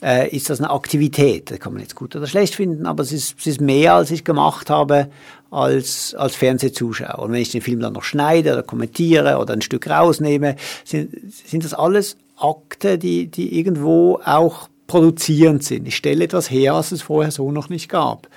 [0.01, 1.51] äh, ist das eine Aktivität.
[1.51, 4.11] Das kann man jetzt gut oder schlecht finden, aber es ist, es ist mehr, als
[4.11, 5.09] ich gemacht habe
[5.51, 7.19] als, als Fernsehzuschauer.
[7.19, 11.11] Und wenn ich den Film dann noch schneide oder kommentiere oder ein Stück rausnehme, sind,
[11.31, 15.87] sind das alles Akte, die, die irgendwo auch produzierend sind.
[15.87, 18.27] Ich stelle etwas her, was es vorher so noch nicht gab.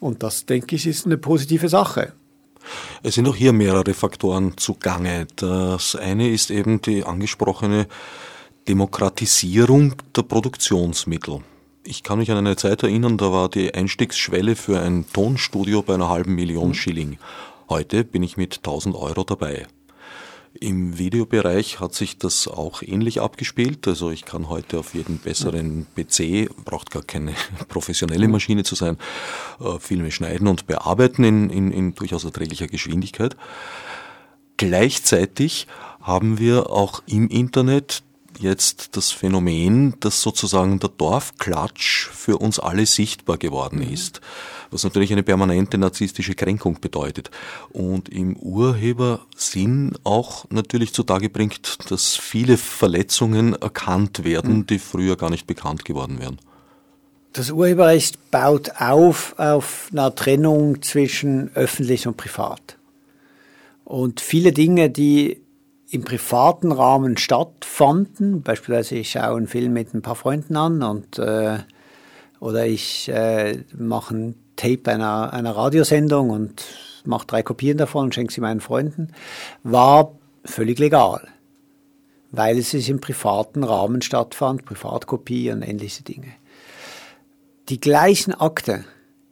[0.00, 2.12] Und das, denke ich, ist eine positive Sache.
[3.02, 5.26] Es sind auch hier mehrere Faktoren zugange.
[5.36, 7.86] Das eine ist eben die angesprochene
[8.68, 11.40] Demokratisierung der Produktionsmittel.
[11.84, 15.94] Ich kann mich an eine Zeit erinnern, da war die Einstiegsschwelle für ein Tonstudio bei
[15.94, 16.74] einer halben Million mhm.
[16.74, 17.18] Schilling.
[17.68, 19.66] Heute bin ich mit 1000 Euro dabei.
[20.60, 23.88] Im Videobereich hat sich das auch ähnlich abgespielt.
[23.88, 27.34] Also ich kann heute auf jeden besseren PC, braucht gar keine
[27.68, 28.28] professionelle.
[28.28, 28.96] Maschine zu sein,
[29.60, 33.36] äh, Filme schneiden und bearbeiten in, in, in durchaus erträglicher Geschwindigkeit.
[34.56, 35.66] Gleichzeitig
[36.00, 38.04] haben wir auch im Internet
[38.38, 43.92] jetzt das Phänomen, dass sozusagen der Dorfklatsch für uns alle sichtbar geworden mhm.
[43.92, 44.20] ist,
[44.70, 47.30] was natürlich eine permanente narzisstische Kränkung bedeutet
[47.70, 54.66] und im Urhebersinn auch natürlich zutage bringt, dass viele Verletzungen erkannt werden, mhm.
[54.66, 56.38] die früher gar nicht bekannt geworden wären.
[57.32, 62.76] Das Urheberrecht baut auf auf einer Trennung zwischen öffentlich und privat.
[63.84, 65.41] Und viele Dinge, die
[65.92, 68.42] im privaten Rahmen stattfanden.
[68.42, 71.58] Beispielsweise ich schaue einen Film mit ein paar Freunden an und äh,
[72.40, 76.64] oder ich äh, mache ein Tape einer, einer Radiosendung und
[77.04, 79.12] mache drei Kopien davon und schenke sie meinen Freunden,
[79.64, 80.14] war
[80.46, 81.28] völlig legal,
[82.30, 86.32] weil es sich im privaten Rahmen stattfand, Privatkopie und ähnliche Dinge.
[87.68, 88.84] Die gleichen Akte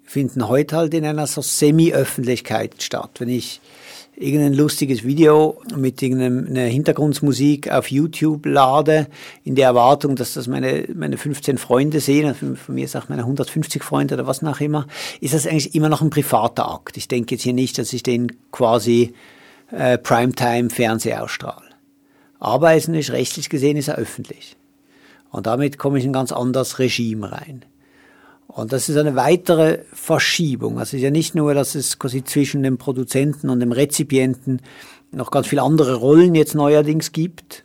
[0.04, 3.12] finden heute halt in einer so Semi-Öffentlichkeit statt.
[3.18, 3.60] Wenn ich
[4.20, 9.06] irgendein lustiges Video mit irgendeiner Hintergrundmusik auf YouTube lade,
[9.44, 13.22] in der Erwartung, dass das meine, meine 15 Freunde sehen, von, von mir sagt meine
[13.22, 14.86] 150 Freunde oder was nach immer,
[15.20, 16.98] ist das eigentlich immer noch ein privater Akt.
[16.98, 19.14] Ich denke jetzt hier nicht, dass ich den quasi
[19.72, 21.70] äh, Primetime-Fernseh ausstrahle.
[22.38, 24.56] Aber es ist rechtlich gesehen ist er öffentlich.
[25.30, 27.64] Und damit komme ich in ein ganz anderes Regime rein.
[28.52, 30.78] Und das ist eine weitere Verschiebung.
[30.78, 34.60] Also es ist ja nicht nur, dass es quasi zwischen dem Produzenten und dem Rezipienten
[35.12, 37.64] noch ganz viele andere Rollen jetzt neuerdings gibt,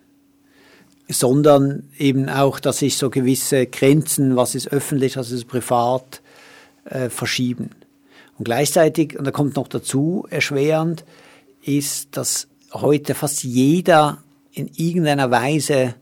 [1.08, 6.22] sondern eben auch, dass sich so gewisse Grenzen, was ist öffentlich, was ist privat,
[6.86, 7.72] äh, verschieben.
[8.38, 11.04] Und gleichzeitig, und da kommt noch dazu, erschwerend,
[11.64, 14.20] ist, dass heute fast jeder
[14.52, 15.96] in irgendeiner Weise,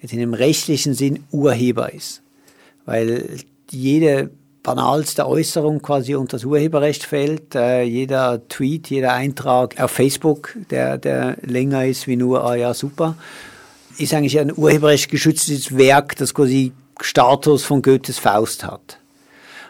[0.00, 2.22] in einem rechtlichen Sinn, Urheber ist.
[2.84, 4.30] Weil jede
[4.62, 7.54] banalste Äußerung quasi unter das Urheberrecht fällt.
[7.54, 12.74] Äh, jeder Tweet, jeder Eintrag auf Facebook, der, der länger ist wie nur, ah ja,
[12.74, 13.16] super,
[13.96, 18.98] ist eigentlich ein urheberrecht geschütztes Werk, das quasi Status von Goethes Faust hat.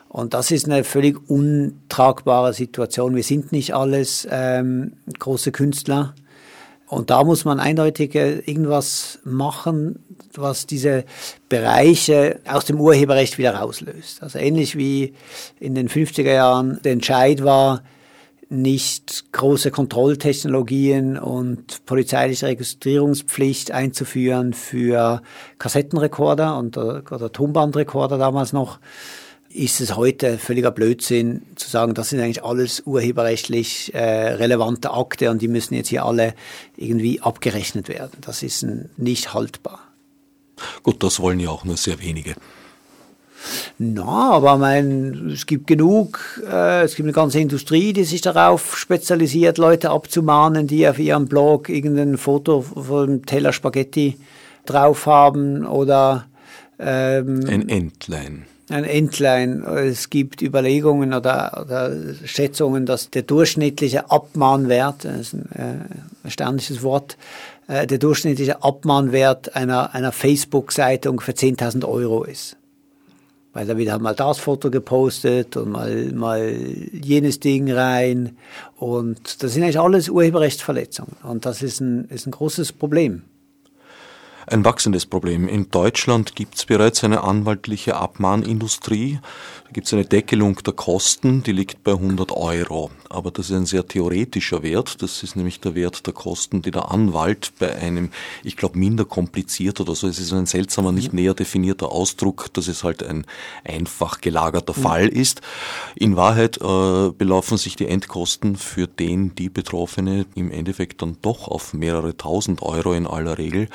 [0.09, 3.14] Und das ist eine völlig untragbare Situation.
[3.14, 6.14] Wir sind nicht alles ähm, große Künstler.
[6.86, 9.99] Und da muss man eindeutig äh, irgendwas machen,
[10.39, 11.05] was diese
[11.49, 14.22] Bereiche aus dem Urheberrecht wieder rauslöst.
[14.22, 15.14] Also ähnlich wie
[15.61, 17.82] in den 50er Jahren der Entscheid war,
[18.49, 25.20] nicht große Kontrolltechnologien und polizeiliche Registrierungspflicht einzuführen für
[25.59, 28.78] Kassettenrekorder und, oder Tonbandrekorder damals noch,
[29.49, 35.30] ist es heute völliger Blödsinn zu sagen, das sind eigentlich alles urheberrechtlich äh, relevante Akte
[35.30, 36.34] und die müssen jetzt hier alle
[36.76, 38.18] irgendwie abgerechnet werden.
[38.20, 38.66] Das ist
[38.97, 39.86] nicht haltbar.
[40.82, 42.34] Gut, das wollen ja auch nur sehr wenige.
[43.78, 48.76] Na, aber mein, es gibt genug, äh, es gibt eine ganze Industrie, die sich darauf
[48.76, 54.16] spezialisiert, Leute abzumahnen, die auf ihrem Blog irgendein Foto von Teller Spaghetti
[54.64, 56.26] drauf haben oder
[56.78, 59.62] ähm, ein Entlein ein Entlein.
[59.62, 61.92] Es gibt Überlegungen oder, oder,
[62.24, 67.16] Schätzungen, dass der durchschnittliche Abmahnwert, das ist ein äh, erstaunliches Wort,
[67.69, 72.57] äh, der durchschnittliche Abmahnwert einer, einer Facebook-Seite ungefähr 10.000 Euro ist.
[73.53, 76.55] Weil da wieder mal das Foto gepostet und mal, mal
[76.93, 78.37] jenes Ding rein.
[78.77, 81.17] Und das sind eigentlich alles Urheberrechtsverletzungen.
[81.23, 83.23] Und das ist ein, ist ein großes Problem
[84.47, 85.49] ein wachsendes Problem.
[85.49, 89.18] In Deutschland gibt es bereits eine anwaltliche Abmahnindustrie.
[89.64, 92.92] Da gibt es eine Deckelung der Kosten, die liegt bei 100 Euro.
[93.11, 95.03] Aber das ist ein sehr theoretischer Wert.
[95.03, 98.11] Das ist nämlich der Wert der Kosten, die der Anwalt bei einem,
[98.44, 102.68] ich glaube, minder kompliziert oder so, es ist ein seltsamer, nicht näher definierter Ausdruck, dass
[102.68, 103.26] es halt ein
[103.64, 104.82] einfach gelagerter mhm.
[104.82, 105.40] Fall ist.
[105.97, 111.49] In Wahrheit äh, belaufen sich die Endkosten für den, die Betroffene im Endeffekt dann doch
[111.49, 113.68] auf mehrere tausend Euro in aller Regel,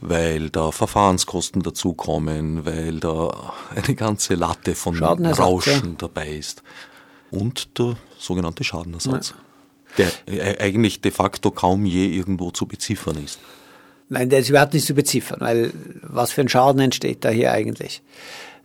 [0.00, 0.13] weil
[0.50, 5.96] da Verfahrenskosten dazukommen, weil da eine ganze Latte von Rauschen ja.
[5.98, 6.62] dabei ist.
[7.30, 9.34] Und der sogenannte Schadenersatz,
[9.96, 10.06] ja.
[10.28, 13.38] der eigentlich de facto kaum je irgendwo zu beziffern ist.
[14.08, 17.52] Nein, der ist überhaupt nicht zu beziffern, weil was für ein Schaden entsteht da hier
[17.52, 18.02] eigentlich?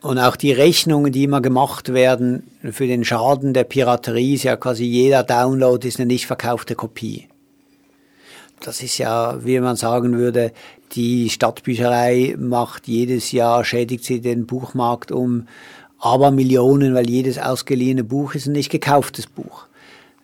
[0.01, 4.55] Und auch die Rechnungen, die immer gemacht werden für den Schaden der Piraterie, ist ja
[4.55, 7.27] quasi jeder Download ist eine nicht verkaufte Kopie.
[8.61, 10.51] Das ist ja, wie man sagen würde,
[10.93, 15.47] die Stadtbücherei macht jedes Jahr, schädigt sie den Buchmarkt um
[15.99, 19.65] aber Millionen, weil jedes ausgeliehene Buch ist ein nicht gekauftes Buch.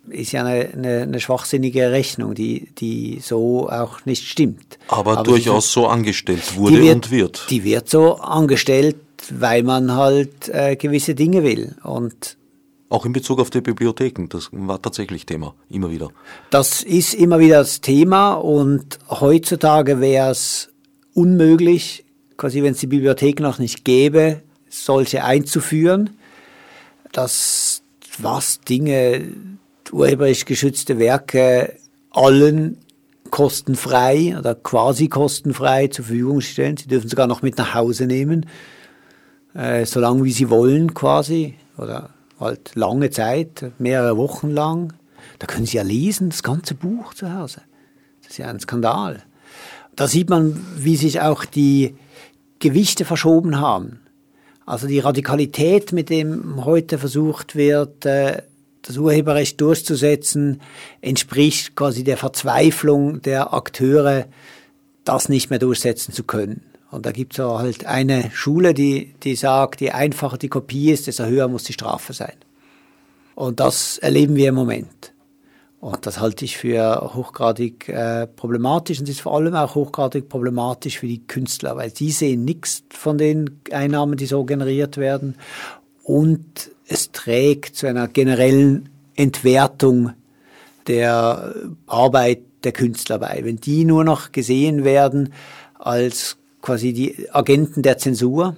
[0.07, 4.77] Ist ja eine, eine, eine schwachsinnige Rechnung, die, die so auch nicht stimmt.
[4.87, 7.47] Aber, aber durchaus so angestellt wurde wird, und wird.
[7.49, 8.97] Die wird so angestellt,
[9.31, 11.75] weil man halt äh, gewisse Dinge will.
[11.83, 12.37] Und
[12.95, 16.09] auch in Bezug auf die Bibliotheken, das war tatsächlich Thema, immer wieder.
[16.49, 20.69] Das ist immer wieder das Thema und heutzutage wäre es
[21.13, 22.05] unmöglich,
[22.37, 26.11] quasi wenn es die Bibliothek noch nicht gäbe, solche einzuführen,
[27.11, 27.83] dass
[28.17, 29.23] was Dinge,
[29.91, 31.75] urheberrecht geschützte Werke
[32.11, 32.77] allen
[33.29, 36.77] kostenfrei oder quasi kostenfrei zur Verfügung stellen.
[36.77, 38.45] Sie dürfen sogar noch mit nach Hause nehmen,
[39.53, 44.93] äh, so lange wie sie wollen quasi oder halt lange Zeit, mehrere Wochen lang.
[45.39, 47.61] Da können Sie ja lesen, das ganze Buch zu Hause.
[48.21, 49.23] Das ist ja ein Skandal.
[49.95, 51.95] Da sieht man, wie sich auch die
[52.59, 53.99] Gewichte verschoben haben.
[54.65, 58.41] Also die Radikalität, mit dem heute versucht wird, äh,
[58.81, 60.61] das Urheberrecht durchzusetzen,
[61.01, 64.25] entspricht quasi der Verzweiflung der Akteure,
[65.03, 66.61] das nicht mehr durchsetzen zu können.
[66.95, 71.07] Und da gibt es halt eine Schule, die, die sagt, je einfacher die Kopie ist,
[71.07, 72.35] desto höher muss die Strafe sein.
[73.35, 75.11] Und das erleben wir im Moment.
[75.81, 80.99] Und das halte ich für hochgradig äh, problematisch und ist vor allem auch hochgradig problematisch
[80.99, 85.35] für die Künstler, weil die sehen nichts von den Einnahmen, die so generiert werden.
[86.01, 90.13] Und es trägt zu einer generellen Entwertung
[90.87, 91.55] der
[91.87, 93.41] Arbeit der Künstler bei.
[93.43, 95.33] Wenn die nur noch gesehen werden
[95.77, 98.55] als quasi die Agenten der Zensur,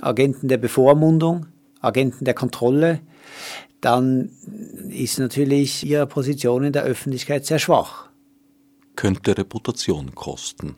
[0.00, 1.46] Agenten der Bevormundung,
[1.80, 3.00] Agenten der Kontrolle,
[3.80, 4.30] dann
[4.90, 8.08] ist natürlich ihre Position in der Öffentlichkeit sehr schwach.
[8.96, 10.74] Könnte Reputation kosten.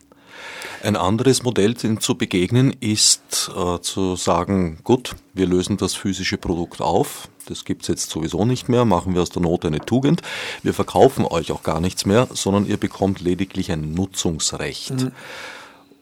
[0.83, 6.37] Ein anderes Modell, dem zu begegnen, ist äh, zu sagen, gut, wir lösen das physische
[6.37, 9.79] Produkt auf, das gibt es jetzt sowieso nicht mehr, machen wir aus der Not eine
[9.79, 10.21] Tugend,
[10.61, 14.91] wir verkaufen euch auch gar nichts mehr, sondern ihr bekommt lediglich ein Nutzungsrecht.
[14.91, 15.11] Mhm.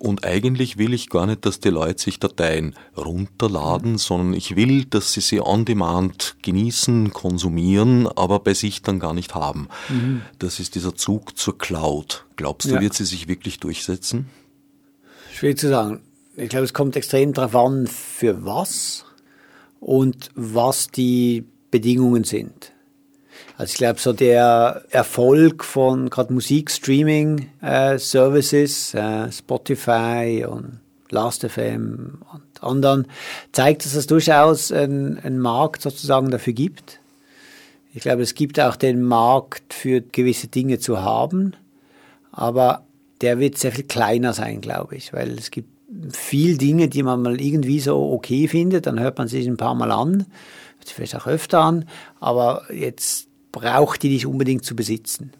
[0.04, 4.84] Und eigentlich will ich gar nicht, dass die Leute sich Dateien runterladen, sondern ich will,
[4.84, 9.70] dass sie sie on demand genießen, konsumieren, aber bei sich dann gar nicht haben.
[9.88, 10.22] Mhm.
[10.40, 12.26] Das ist dieser Zug zur Cloud.
[12.36, 12.82] Glaubst du, ja.
[12.82, 14.28] wird sie sich wirklich durchsetzen?
[15.34, 16.02] Schwierig zu sagen.
[16.36, 19.06] Ich glaube, es kommt extrem darauf an, für was
[19.80, 22.74] und was die Bedingungen sind.
[23.64, 32.62] Also ich glaube, so der Erfolg von gerade Musikstreaming-Services, äh, äh, Spotify und Last.fm und
[32.62, 33.08] anderen,
[33.54, 37.00] zeigt, dass es durchaus einen, Markt sozusagen dafür gibt.
[37.94, 41.54] Ich glaube, es gibt auch den Markt für gewisse Dinge zu haben,
[42.34, 42.84] aber
[43.22, 45.70] der wird sehr viel kleiner sein, glaube ich, weil es gibt
[46.12, 49.74] viel Dinge, die man mal irgendwie so okay findet, dann hört man sich ein paar
[49.74, 50.26] Mal an,
[50.86, 51.86] vielleicht auch öfter an,
[52.20, 55.32] aber jetzt braucht die nicht unbedingt zu besitzen.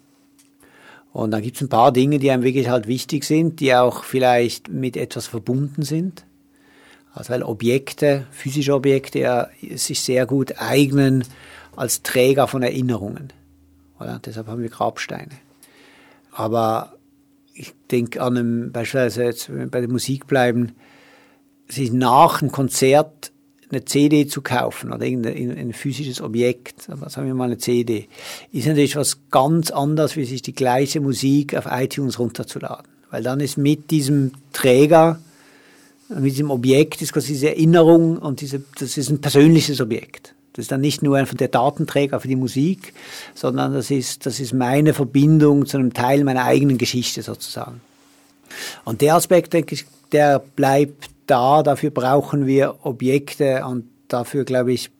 [1.12, 4.04] Und dann gibt es ein paar Dinge, die einem wirklich halt wichtig sind, die auch
[4.04, 6.24] vielleicht mit etwas verbunden sind.
[7.12, 11.24] Also weil Objekte, physische Objekte ja sich sehr gut eignen
[11.76, 13.32] als Träger von Erinnerungen.
[14.00, 14.20] Oder?
[14.24, 15.30] Deshalb haben wir Grabsteine.
[16.32, 16.94] Aber
[17.52, 20.72] ich denke an einem, beispielsweise jetzt bei der Musik bleiben,
[21.68, 23.30] sich nach einem Konzert
[23.70, 28.08] eine CD zu kaufen oder irgendein ein physisches Objekt, aber sagen wir mal eine CD,
[28.52, 32.86] ist natürlich was ganz anderes, wie sich die gleiche Musik auf iTunes runterzuladen.
[33.10, 35.20] Weil dann ist mit diesem Träger,
[36.08, 40.34] mit diesem Objekt, ist quasi diese Erinnerung und diese, das ist ein persönliches Objekt.
[40.54, 42.94] Das ist dann nicht nur einfach der Datenträger für die Musik,
[43.34, 47.80] sondern das ist, das ist meine Verbindung zu einem Teil meiner eigenen Geschichte sozusagen.
[48.84, 51.62] Und der Aspekt, denke ich, der bleibt da.
[51.62, 54.90] Dafür brauchen wir Objekte und dafür, glaube ich,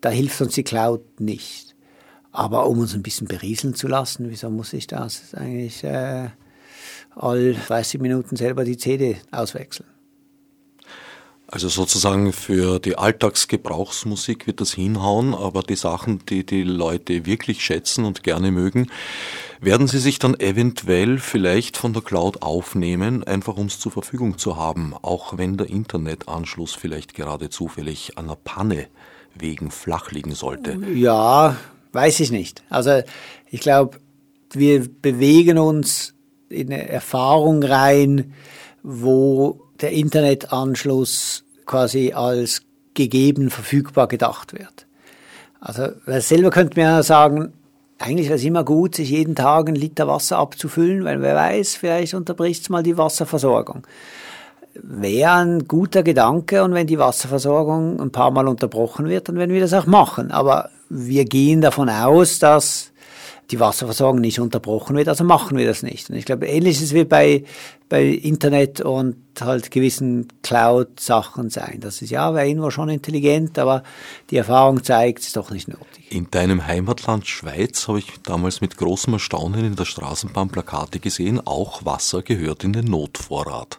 [0.00, 1.74] da hilft uns die Cloud nicht.
[2.32, 6.28] Aber um uns ein bisschen berieseln zu lassen, wieso muss ich das eigentlich äh,
[7.14, 9.88] all 30 Minuten selber die CD auswechseln?
[11.48, 17.64] Also sozusagen für die Alltagsgebrauchsmusik wird das hinhauen, aber die Sachen, die die Leute wirklich
[17.64, 18.90] schätzen und gerne mögen,
[19.60, 24.38] werden sie sich dann eventuell vielleicht von der Cloud aufnehmen, einfach um es zur Verfügung
[24.38, 28.86] zu haben, auch wenn der Internetanschluss vielleicht gerade zufällig an der Panne
[29.34, 30.78] wegen flach liegen sollte.
[30.94, 31.56] Ja,
[31.92, 32.62] weiß ich nicht.
[32.70, 33.02] Also
[33.50, 33.98] ich glaube,
[34.52, 36.14] wir bewegen uns
[36.48, 38.34] in eine Erfahrung rein,
[38.82, 42.62] wo der Internetanschluss quasi als
[42.94, 44.86] gegeben verfügbar gedacht wird.
[45.60, 47.52] Also selber könnte man ja sagen,
[47.98, 51.76] eigentlich wäre es immer gut, sich jeden Tag einen Liter Wasser abzufüllen, weil wer weiß,
[51.76, 53.86] vielleicht unterbricht es mal die Wasserversorgung.
[54.74, 59.54] Wäre ein guter Gedanke und wenn die Wasserversorgung ein paar Mal unterbrochen wird, dann werden
[59.54, 60.30] wir das auch machen.
[60.30, 62.92] Aber wir gehen davon aus, dass
[63.50, 66.10] die Wasserversorgung nicht unterbrochen wird, also machen wir das nicht.
[66.10, 67.44] Und ich glaube, ähnliches wird bei,
[67.88, 71.78] bei Internet und halt gewissen Cloud-Sachen sein.
[71.80, 73.82] Das ist ja, wäre irgendwo schon intelligent, aber
[74.30, 76.10] die Erfahrung zeigt, es ist doch nicht nötig.
[76.10, 81.40] In deinem Heimatland Schweiz habe ich damals mit großem Erstaunen in der Straßenbahn Plakate gesehen,
[81.44, 83.78] auch Wasser gehört in den Notvorrat.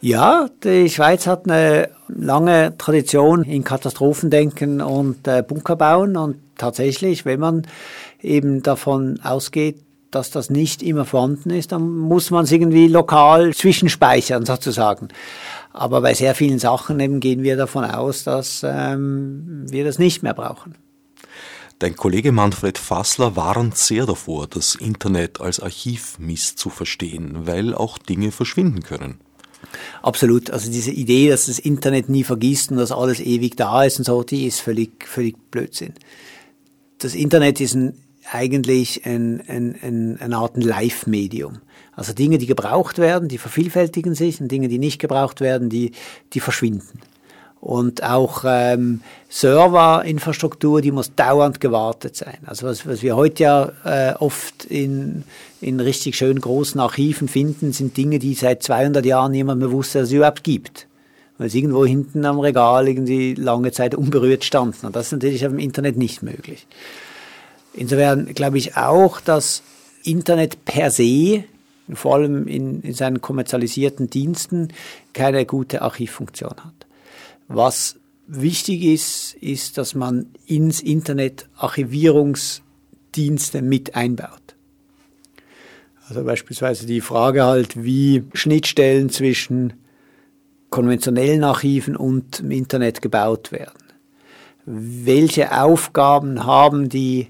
[0.00, 7.40] Ja, die Schweiz hat eine lange Tradition in Katastrophendenken und äh, Bunkerbauen und tatsächlich, wenn
[7.40, 7.66] man
[8.22, 13.54] eben davon ausgeht, dass das nicht immer vorhanden ist, dann muss man es irgendwie lokal
[13.54, 15.08] zwischenspeichern sozusagen.
[15.72, 20.22] Aber bei sehr vielen Sachen eben gehen wir davon aus, dass ähm, wir das nicht
[20.22, 20.76] mehr brauchen.
[21.78, 28.30] Dein Kollege Manfred Fassler warnt sehr davor, das Internet als Archiv misszuverstehen, weil auch Dinge
[28.30, 29.18] verschwinden können.
[30.02, 30.50] Absolut.
[30.50, 34.04] Also diese Idee, dass das Internet nie vergisst und dass alles ewig da ist und
[34.04, 35.94] so, die ist völlig, völlig Blödsinn.
[36.98, 37.94] Das Internet ist ein
[38.30, 41.58] eigentlich ein, ein, ein, eine Art Live-Medium.
[41.94, 45.92] Also Dinge, die gebraucht werden, die vervielfältigen sich und Dinge, die nicht gebraucht werden, die,
[46.32, 47.00] die verschwinden.
[47.62, 52.38] Und auch ähm, Serverinfrastruktur, die muss dauernd gewartet sein.
[52.44, 55.22] Also was, was wir heute ja äh, oft in,
[55.60, 60.00] in richtig schön großen Archiven finden, sind Dinge, die seit 200 Jahren niemand mehr wusste,
[60.00, 60.88] dass es überhaupt gibt.
[61.38, 64.86] Weil es irgendwo hinten am Regal irgendwie lange Zeit unberührt standen.
[64.86, 66.66] Und das ist natürlich dem Internet nicht möglich.
[67.74, 69.62] Insofern glaube ich auch, dass
[70.04, 71.44] Internet per se,
[71.94, 74.68] vor allem in, in seinen kommerzialisierten Diensten,
[75.12, 76.86] keine gute Archivfunktion hat.
[77.48, 77.96] Was
[78.26, 84.56] wichtig ist, ist, dass man ins Internet Archivierungsdienste mit einbaut.
[86.08, 89.74] Also beispielsweise die Frage halt, wie Schnittstellen zwischen
[90.70, 93.78] konventionellen Archiven und im Internet gebaut werden.
[94.64, 97.28] Welche Aufgaben haben die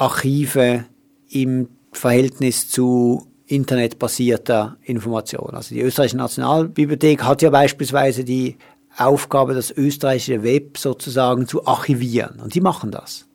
[0.00, 0.86] Archive
[1.28, 5.54] im Verhältnis zu internetbasierter Information.
[5.54, 8.56] Also die Österreichische Nationalbibliothek hat ja beispielsweise die
[8.96, 12.40] Aufgabe, das österreichische Web sozusagen zu archivieren.
[12.40, 13.26] Und die machen das.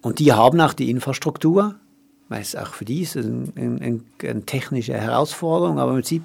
[0.00, 1.76] Und die haben auch die Infrastruktur,
[2.28, 6.22] weil es auch für die ist eine, eine, eine technische Herausforderung, aber im Prinzip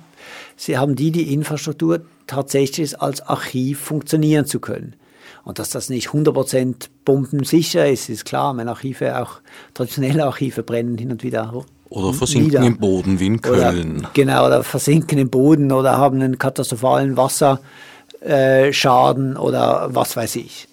[0.55, 4.95] sie haben die die Infrastruktur tatsächlich als Archiv funktionieren zu können.
[5.43, 8.53] Und dass das nicht 100% bombensicher ist, ist klar.
[8.53, 9.41] Meine Archive, auch
[9.73, 11.65] traditionelle Archive, brennen hin und wieder.
[11.89, 12.63] Oder versinken wieder.
[12.63, 13.99] im Boden wie in Köln.
[13.99, 20.69] Oder, genau, oder versinken im Boden oder haben einen katastrophalen Wasserschaden oder was weiß ich.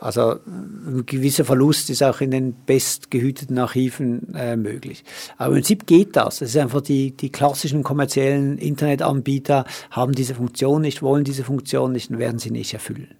[0.00, 5.04] Also ein gewisser Verlust ist auch in den bestgehüteten Archiven äh, möglich.
[5.38, 6.40] Aber im Prinzip geht das.
[6.40, 11.92] Das ist einfach die, die klassischen kommerziellen Internetanbieter haben diese Funktion nicht, wollen diese Funktion
[11.92, 13.14] nicht und werden sie nicht erfüllen.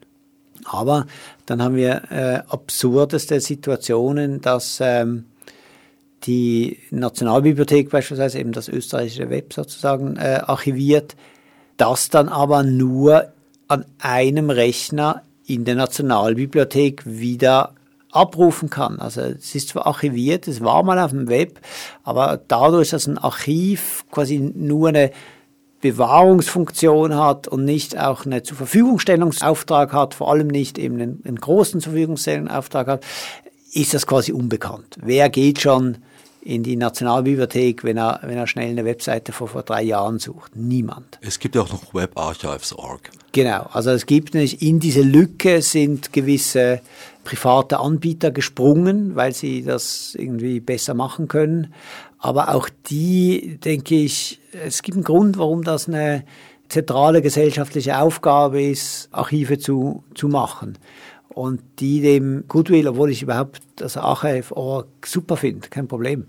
[0.64, 1.06] Aber
[1.46, 5.26] dann haben wir äh, absurdeste Situationen, dass ähm,
[6.24, 11.16] die Nationalbibliothek beispielsweise eben das österreichische Web sozusagen äh, archiviert,
[11.76, 13.32] das dann aber nur
[13.68, 17.74] an einem Rechner in der Nationalbibliothek wieder
[18.10, 19.00] abrufen kann.
[19.00, 21.60] Also es ist zwar archiviert, es war mal auf dem Web,
[22.04, 25.10] aber dadurch, dass ein Archiv quasi nur eine
[25.85, 31.37] Bewahrungsfunktion hat und nicht auch eine zur Verfügungstellungsauftrag hat, vor allem nicht eben einen, einen
[31.37, 33.05] großen Zurverfügungstellungsauftrag hat,
[33.74, 34.97] ist das quasi unbekannt.
[35.03, 35.99] Wer geht schon
[36.45, 40.55] in die Nationalbibliothek, wenn er, wenn er schnell eine Webseite vor, vor drei Jahren sucht.
[40.55, 41.18] Niemand.
[41.22, 43.11] Es gibt ja auch noch WebArchives.org.
[43.32, 46.82] Genau, also es gibt nicht, in diese Lücke sind gewisse
[47.24, 51.72] private Anbieter gesprungen, weil sie das irgendwie besser machen können.
[52.18, 56.24] Aber auch die, denke ich, es gibt einen Grund, warum das eine
[56.68, 60.76] zentrale gesellschaftliche Aufgabe ist, Archive zu, zu machen
[61.28, 66.26] und die dem Goodwill, obwohl ich überhaupt das Archive.org super finde, kein Problem.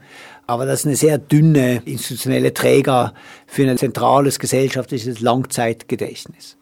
[0.47, 3.13] Aber das ist eine sehr dünne institutionelle Träger
[3.47, 6.57] für ein zentrales gesellschaftliches Langzeitgedächtnis.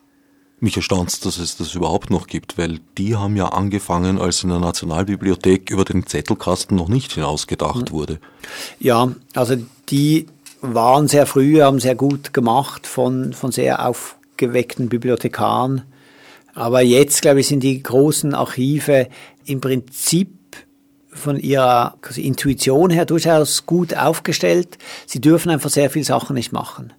[0.60, 4.50] Mich erstaunt dass es das überhaupt noch gibt, weil die haben ja angefangen, als in
[4.50, 8.20] der Nationalbibliothek über den Zettelkasten noch nicht hinausgedacht wurde.
[8.80, 9.58] Ja, also
[9.90, 10.28] die
[10.62, 15.82] waren sehr früh, haben sehr gut gemacht von, von sehr aufgeweckten Bibliothekaren
[16.54, 19.08] aber jetzt, glaube ich, sind die großen Archive
[19.46, 20.30] im Prinzip
[21.10, 24.78] von ihrer Intuition her durchaus gut aufgestellt.
[25.06, 26.94] Sie dürfen einfach sehr viele Sachen nicht machen.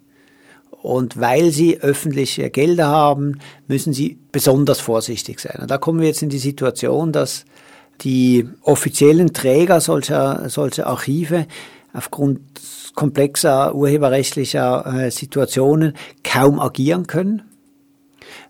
[0.81, 5.59] Und weil sie öffentliche Gelder haben, müssen sie besonders vorsichtig sein.
[5.61, 7.45] Und da kommen wir jetzt in die Situation, dass
[8.01, 11.47] die offiziellen Träger solcher, solcher Archive
[11.93, 12.41] aufgrund
[12.93, 15.93] komplexer urheberrechtlicher äh, Situationen
[16.23, 17.41] kaum agieren können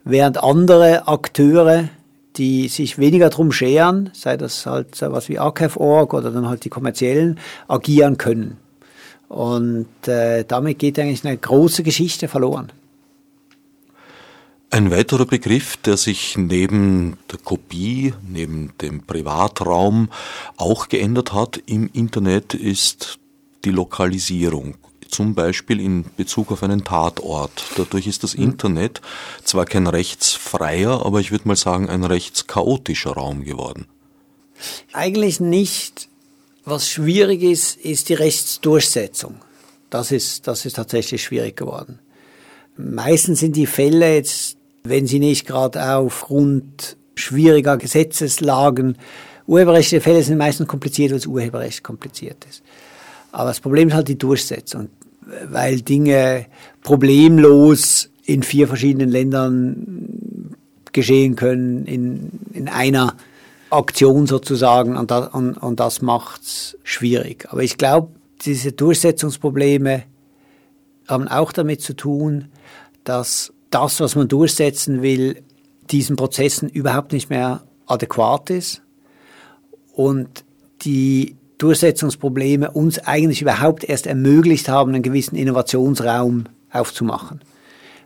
[0.03, 1.89] während andere Akteure,
[2.37, 6.65] die sich weniger drum scheren, sei das halt so was wie Archive.org oder dann halt
[6.65, 8.57] die kommerziellen, agieren können.
[9.27, 12.71] Und äh, damit geht eigentlich eine große Geschichte verloren.
[14.69, 20.09] Ein weiterer Begriff, der sich neben der Kopie, neben dem Privatraum
[20.57, 23.19] auch geändert hat im Internet, ist
[23.63, 24.75] die Lokalisierung
[25.09, 27.63] zum Beispiel in Bezug auf einen Tatort.
[27.77, 28.43] Dadurch ist das mhm.
[28.43, 29.01] Internet
[29.43, 33.85] zwar kein rechtsfreier, aber ich würde mal sagen ein rechtschaotischer Raum geworden.
[34.93, 36.09] Eigentlich nicht.
[36.63, 39.35] Was schwierig ist, ist die Rechtsdurchsetzung.
[39.89, 41.99] Das ist, das ist tatsächlich schwierig geworden.
[42.75, 48.97] Meistens sind die Fälle jetzt, wenn sie nicht gerade aufgrund schwieriger Gesetzeslagen,
[49.47, 52.63] urheberrechtliche Fälle sind meistens kompliziert, weil das Urheberrecht kompliziert ist.
[53.35, 54.89] Aber das Problem ist halt die Durchsetzung
[55.49, 56.45] weil Dinge
[56.81, 60.55] problemlos in vier verschiedenen Ländern
[60.91, 63.15] geschehen können, in, in einer
[63.69, 67.47] Aktion sozusagen, und, das, und, und das macht's schwierig.
[67.49, 68.09] Aber ich glaube,
[68.41, 70.03] diese Durchsetzungsprobleme
[71.07, 72.45] haben auch damit zu tun,
[73.03, 75.43] dass das, was man durchsetzen will,
[75.91, 78.81] diesen Prozessen überhaupt nicht mehr adäquat ist
[79.93, 80.43] und
[80.81, 87.41] die Durchsetzungsprobleme uns eigentlich überhaupt erst ermöglicht haben, einen gewissen Innovationsraum aufzumachen.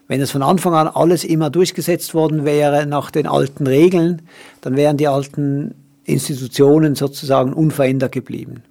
[0.08, 4.24] Wenn es von Anfang an alles immer durchgesetzt worden wäre nach den alten Regeln,
[4.62, 8.64] dann wären die alten Institutionen sozusagen unverändert geblieben.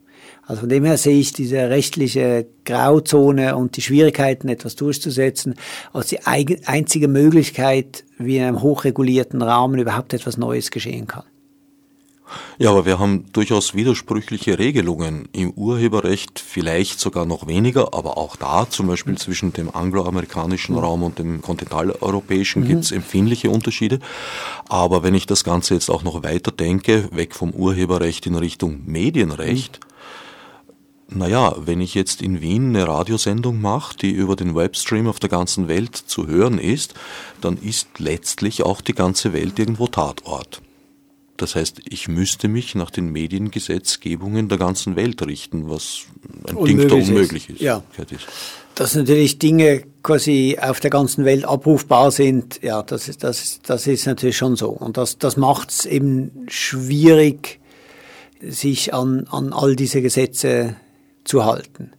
[0.48, 5.54] Also von dem her sehe ich diese rechtliche Grauzone und die Schwierigkeiten, etwas durchzusetzen,
[5.92, 11.24] als die einzige Möglichkeit, wie in einem hochregulierten Rahmen überhaupt etwas Neues geschehen kann.
[12.58, 18.36] Ja, aber wir haben durchaus widersprüchliche Regelungen im Urheberrecht, vielleicht sogar noch weniger, aber auch
[18.36, 20.80] da, zum Beispiel zwischen dem angloamerikanischen mhm.
[20.80, 22.68] Raum und dem kontinentaleuropäischen, mhm.
[22.68, 24.00] gibt es empfindliche Unterschiede.
[24.68, 28.82] Aber wenn ich das Ganze jetzt auch noch weiter denke, weg vom Urheberrecht in Richtung
[28.86, 29.80] Medienrecht,
[31.08, 31.18] mhm.
[31.18, 35.30] naja, wenn ich jetzt in Wien eine Radiosendung mache, die über den Webstream auf der
[35.30, 36.94] ganzen Welt zu hören ist,
[37.40, 40.60] dann ist letztlich auch die ganze Welt irgendwo Tatort.
[41.38, 46.00] Das heißt, ich müsste mich nach den Mediengesetzgebungen der ganzen Welt richten, was
[46.48, 47.54] ein unmöglich Ding der unmöglich ist.
[47.54, 47.62] ist.
[47.62, 47.82] Ja.
[48.74, 53.70] Dass natürlich Dinge quasi auf der ganzen Welt abrufbar sind, ja, das ist, das ist,
[53.70, 54.70] das ist natürlich schon so.
[54.70, 57.60] Und das, das macht es eben schwierig,
[58.40, 60.74] sich an, an all diese Gesetze
[61.22, 61.92] zu halten.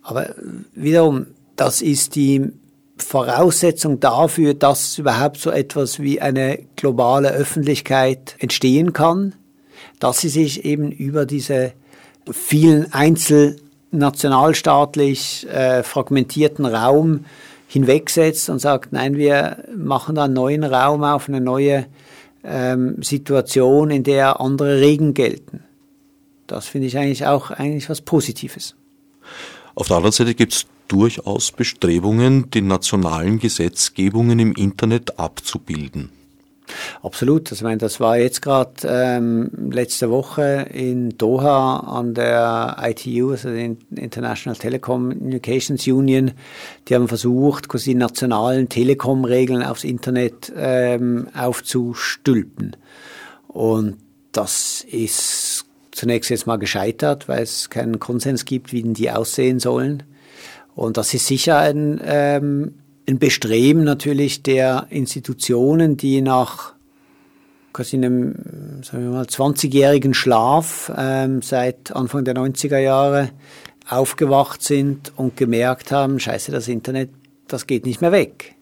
[0.00, 0.34] Aber
[0.74, 1.26] wiederum,
[1.56, 2.52] das ist die
[2.96, 9.34] Voraussetzung dafür, dass überhaupt so etwas wie eine globale Öffentlichkeit entstehen kann,
[9.98, 11.72] dass sie sich eben über diese
[12.30, 17.24] vielen einzelnationalstaatlich äh, fragmentierten Raum
[17.68, 21.86] hinwegsetzt und sagt, nein, wir machen da einen neuen Raum auf, eine neue
[22.44, 25.64] ähm, Situation, in der andere Regeln gelten.
[26.46, 28.76] Das finde ich eigentlich auch eigentlich was Positives.
[29.74, 36.10] Auf der anderen Seite gibt es durchaus Bestrebungen, die nationalen Gesetzgebungen im Internet abzubilden.
[37.02, 37.50] Absolut.
[37.50, 43.30] Also, ich meine, das war jetzt gerade ähm, letzte Woche in Doha an der ITU,
[43.30, 46.32] also der International Telecommunications Union.
[46.88, 52.76] Die haben versucht, quasi nationalen Telekom-Regeln aufs Internet ähm, aufzustülpen.
[53.48, 53.98] Und
[54.32, 59.60] das ist zunächst jetzt mal gescheitert, weil es keinen Konsens gibt, wie denn die aussehen
[59.60, 60.02] sollen.
[60.76, 62.74] Und das ist sicher ein ähm,
[63.08, 66.74] ein Bestreben natürlich der Institutionen, die nach
[67.72, 73.30] quasi einem, sagen wir mal, 20-jährigen Schlaf ähm, seit Anfang der 90er Jahre
[73.88, 77.10] aufgewacht sind und gemerkt haben, scheiße, das Internet,
[77.46, 78.56] das geht nicht mehr weg.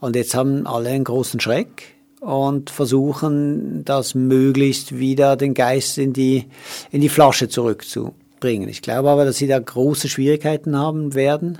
[0.00, 6.12] Und jetzt haben alle einen großen Schreck und versuchen, das möglichst wieder den Geist in
[6.12, 6.46] die,
[6.90, 8.23] in die Flasche zurückzubringen.
[8.44, 11.58] Ich glaube aber, dass sie da große Schwierigkeiten haben werden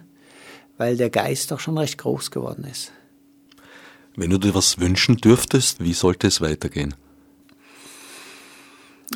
[0.77, 2.93] weil der Geist doch schon recht groß geworden ist.
[4.17, 6.95] Wenn du dir was wünschen dürftest, wie sollte es weitergehen?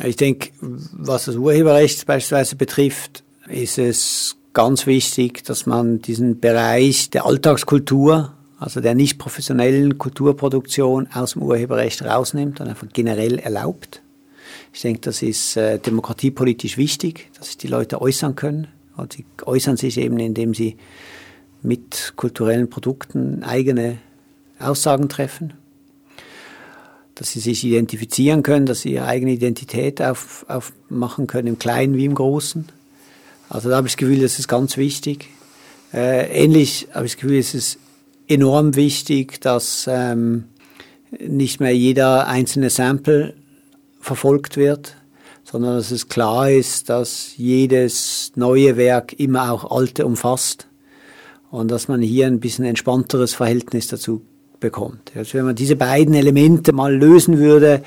[0.05, 7.11] Ich denke, was das Urheberrecht beispielsweise betrifft, ist es ganz wichtig, dass man diesen Bereich
[7.11, 14.03] der Alltagskultur, also der nicht professionellen Kulturproduktion aus dem Urheberrecht rausnimmt und einfach generell erlaubt.
[14.79, 18.69] Ich denke, das ist äh, demokratiepolitisch wichtig, dass sich die Leute äußern können.
[18.97, 20.77] Und sie äußern sich eben, indem sie
[21.63, 23.99] mit kulturellen Produkten eigene
[24.61, 25.55] Aussagen treffen,
[27.17, 31.97] dass sie sich identifizieren können, dass sie ihre eigene Identität auf, aufmachen können, im Kleinen
[31.97, 32.69] wie im Großen.
[33.49, 35.29] Also da habe ich das Gefühl, das ist ganz wichtig.
[35.93, 37.81] Äh, ähnlich habe ich das Gefühl, es ist
[38.29, 40.45] enorm wichtig, dass ähm,
[41.19, 43.35] nicht mehr jeder einzelne Sample
[44.01, 44.97] verfolgt wird,
[45.45, 50.69] sondern dass es klar ist, dass jedes neue Werk immer auch alte umfasst
[51.51, 54.23] und dass man hier ein bisschen entspannteres Verhältnis dazu
[54.61, 55.13] bekommt.
[55.15, 57.83] Also wenn man diese beiden Elemente mal lösen würde,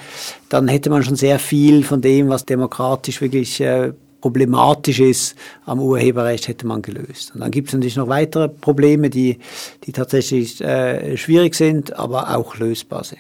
[0.50, 5.36] dann hätte man schon sehr viel von dem, was demokratisch wirklich äh, problematisch ist
[5.66, 7.34] am Urheberrecht, hätte man gelöst.
[7.34, 9.40] Und dann gibt es natürlich noch weitere Probleme, die,
[9.84, 13.20] die tatsächlich äh, schwierig sind, aber auch lösbar sind.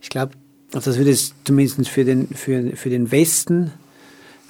[0.00, 0.32] Ich glaube,
[0.72, 3.72] also das würde es zumindest für den, für, für den Westen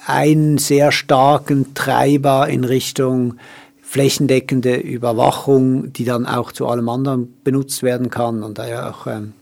[0.05, 3.35] einen sehr starken Treiber in Richtung
[3.81, 9.05] flächendeckende Überwachung, die dann auch zu allem anderen benutzt werden kann und da ja auch
[9.07, 9.33] ähm,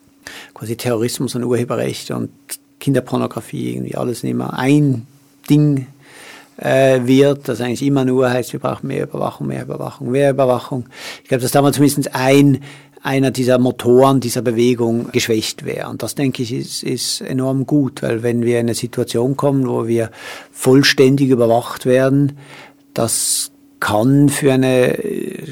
[0.54, 2.32] quasi Terrorismus und Urheberrecht und
[2.80, 5.06] Kinderpornografie irgendwie alles immer ein
[5.50, 5.88] Ding
[6.58, 10.86] äh, wird, das eigentlich immer nur heißt, wir brauchen mehr Überwachung, mehr Überwachung, mehr Überwachung.
[11.24, 12.62] Ich glaube, dass da mal zumindest ein
[13.02, 15.90] einer dieser Motoren dieser Bewegung geschwächt wäre.
[15.90, 19.68] Und das, denke ich, ist, ist enorm gut, weil wenn wir in eine Situation kommen,
[19.68, 20.12] wo wir
[20.52, 22.38] vollständig überwacht werden,
[22.94, 24.98] das kann für eine,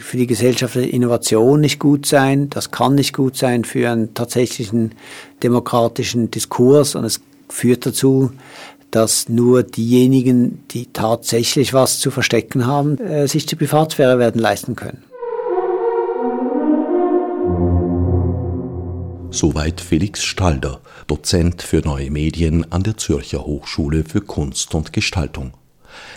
[0.01, 2.49] für die gesellschaftliche Innovation nicht gut sein.
[2.49, 4.91] Das kann nicht gut sein für einen tatsächlichen
[5.43, 8.31] demokratischen Diskurs und es führt dazu,
[8.91, 14.75] dass nur diejenigen, die tatsächlich was zu verstecken haben, äh, sich die Privatsphäre werden leisten
[14.75, 15.03] können.
[19.29, 25.53] Soweit Felix Stalder, Dozent für neue Medien an der Zürcher Hochschule für Kunst und Gestaltung.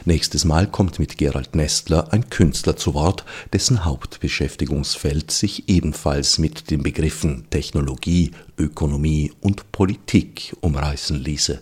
[0.05, 6.71] Nächstes Mal kommt mit Gerald Nestler ein Künstler zu Wort, dessen Hauptbeschäftigungsfeld sich ebenfalls mit
[6.71, 11.61] den Begriffen Technologie, Ökonomie und Politik umreißen ließe.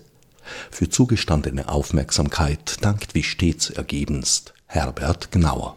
[0.71, 5.77] Für zugestandene Aufmerksamkeit dankt wie stets ergebenst Herbert Gnauer.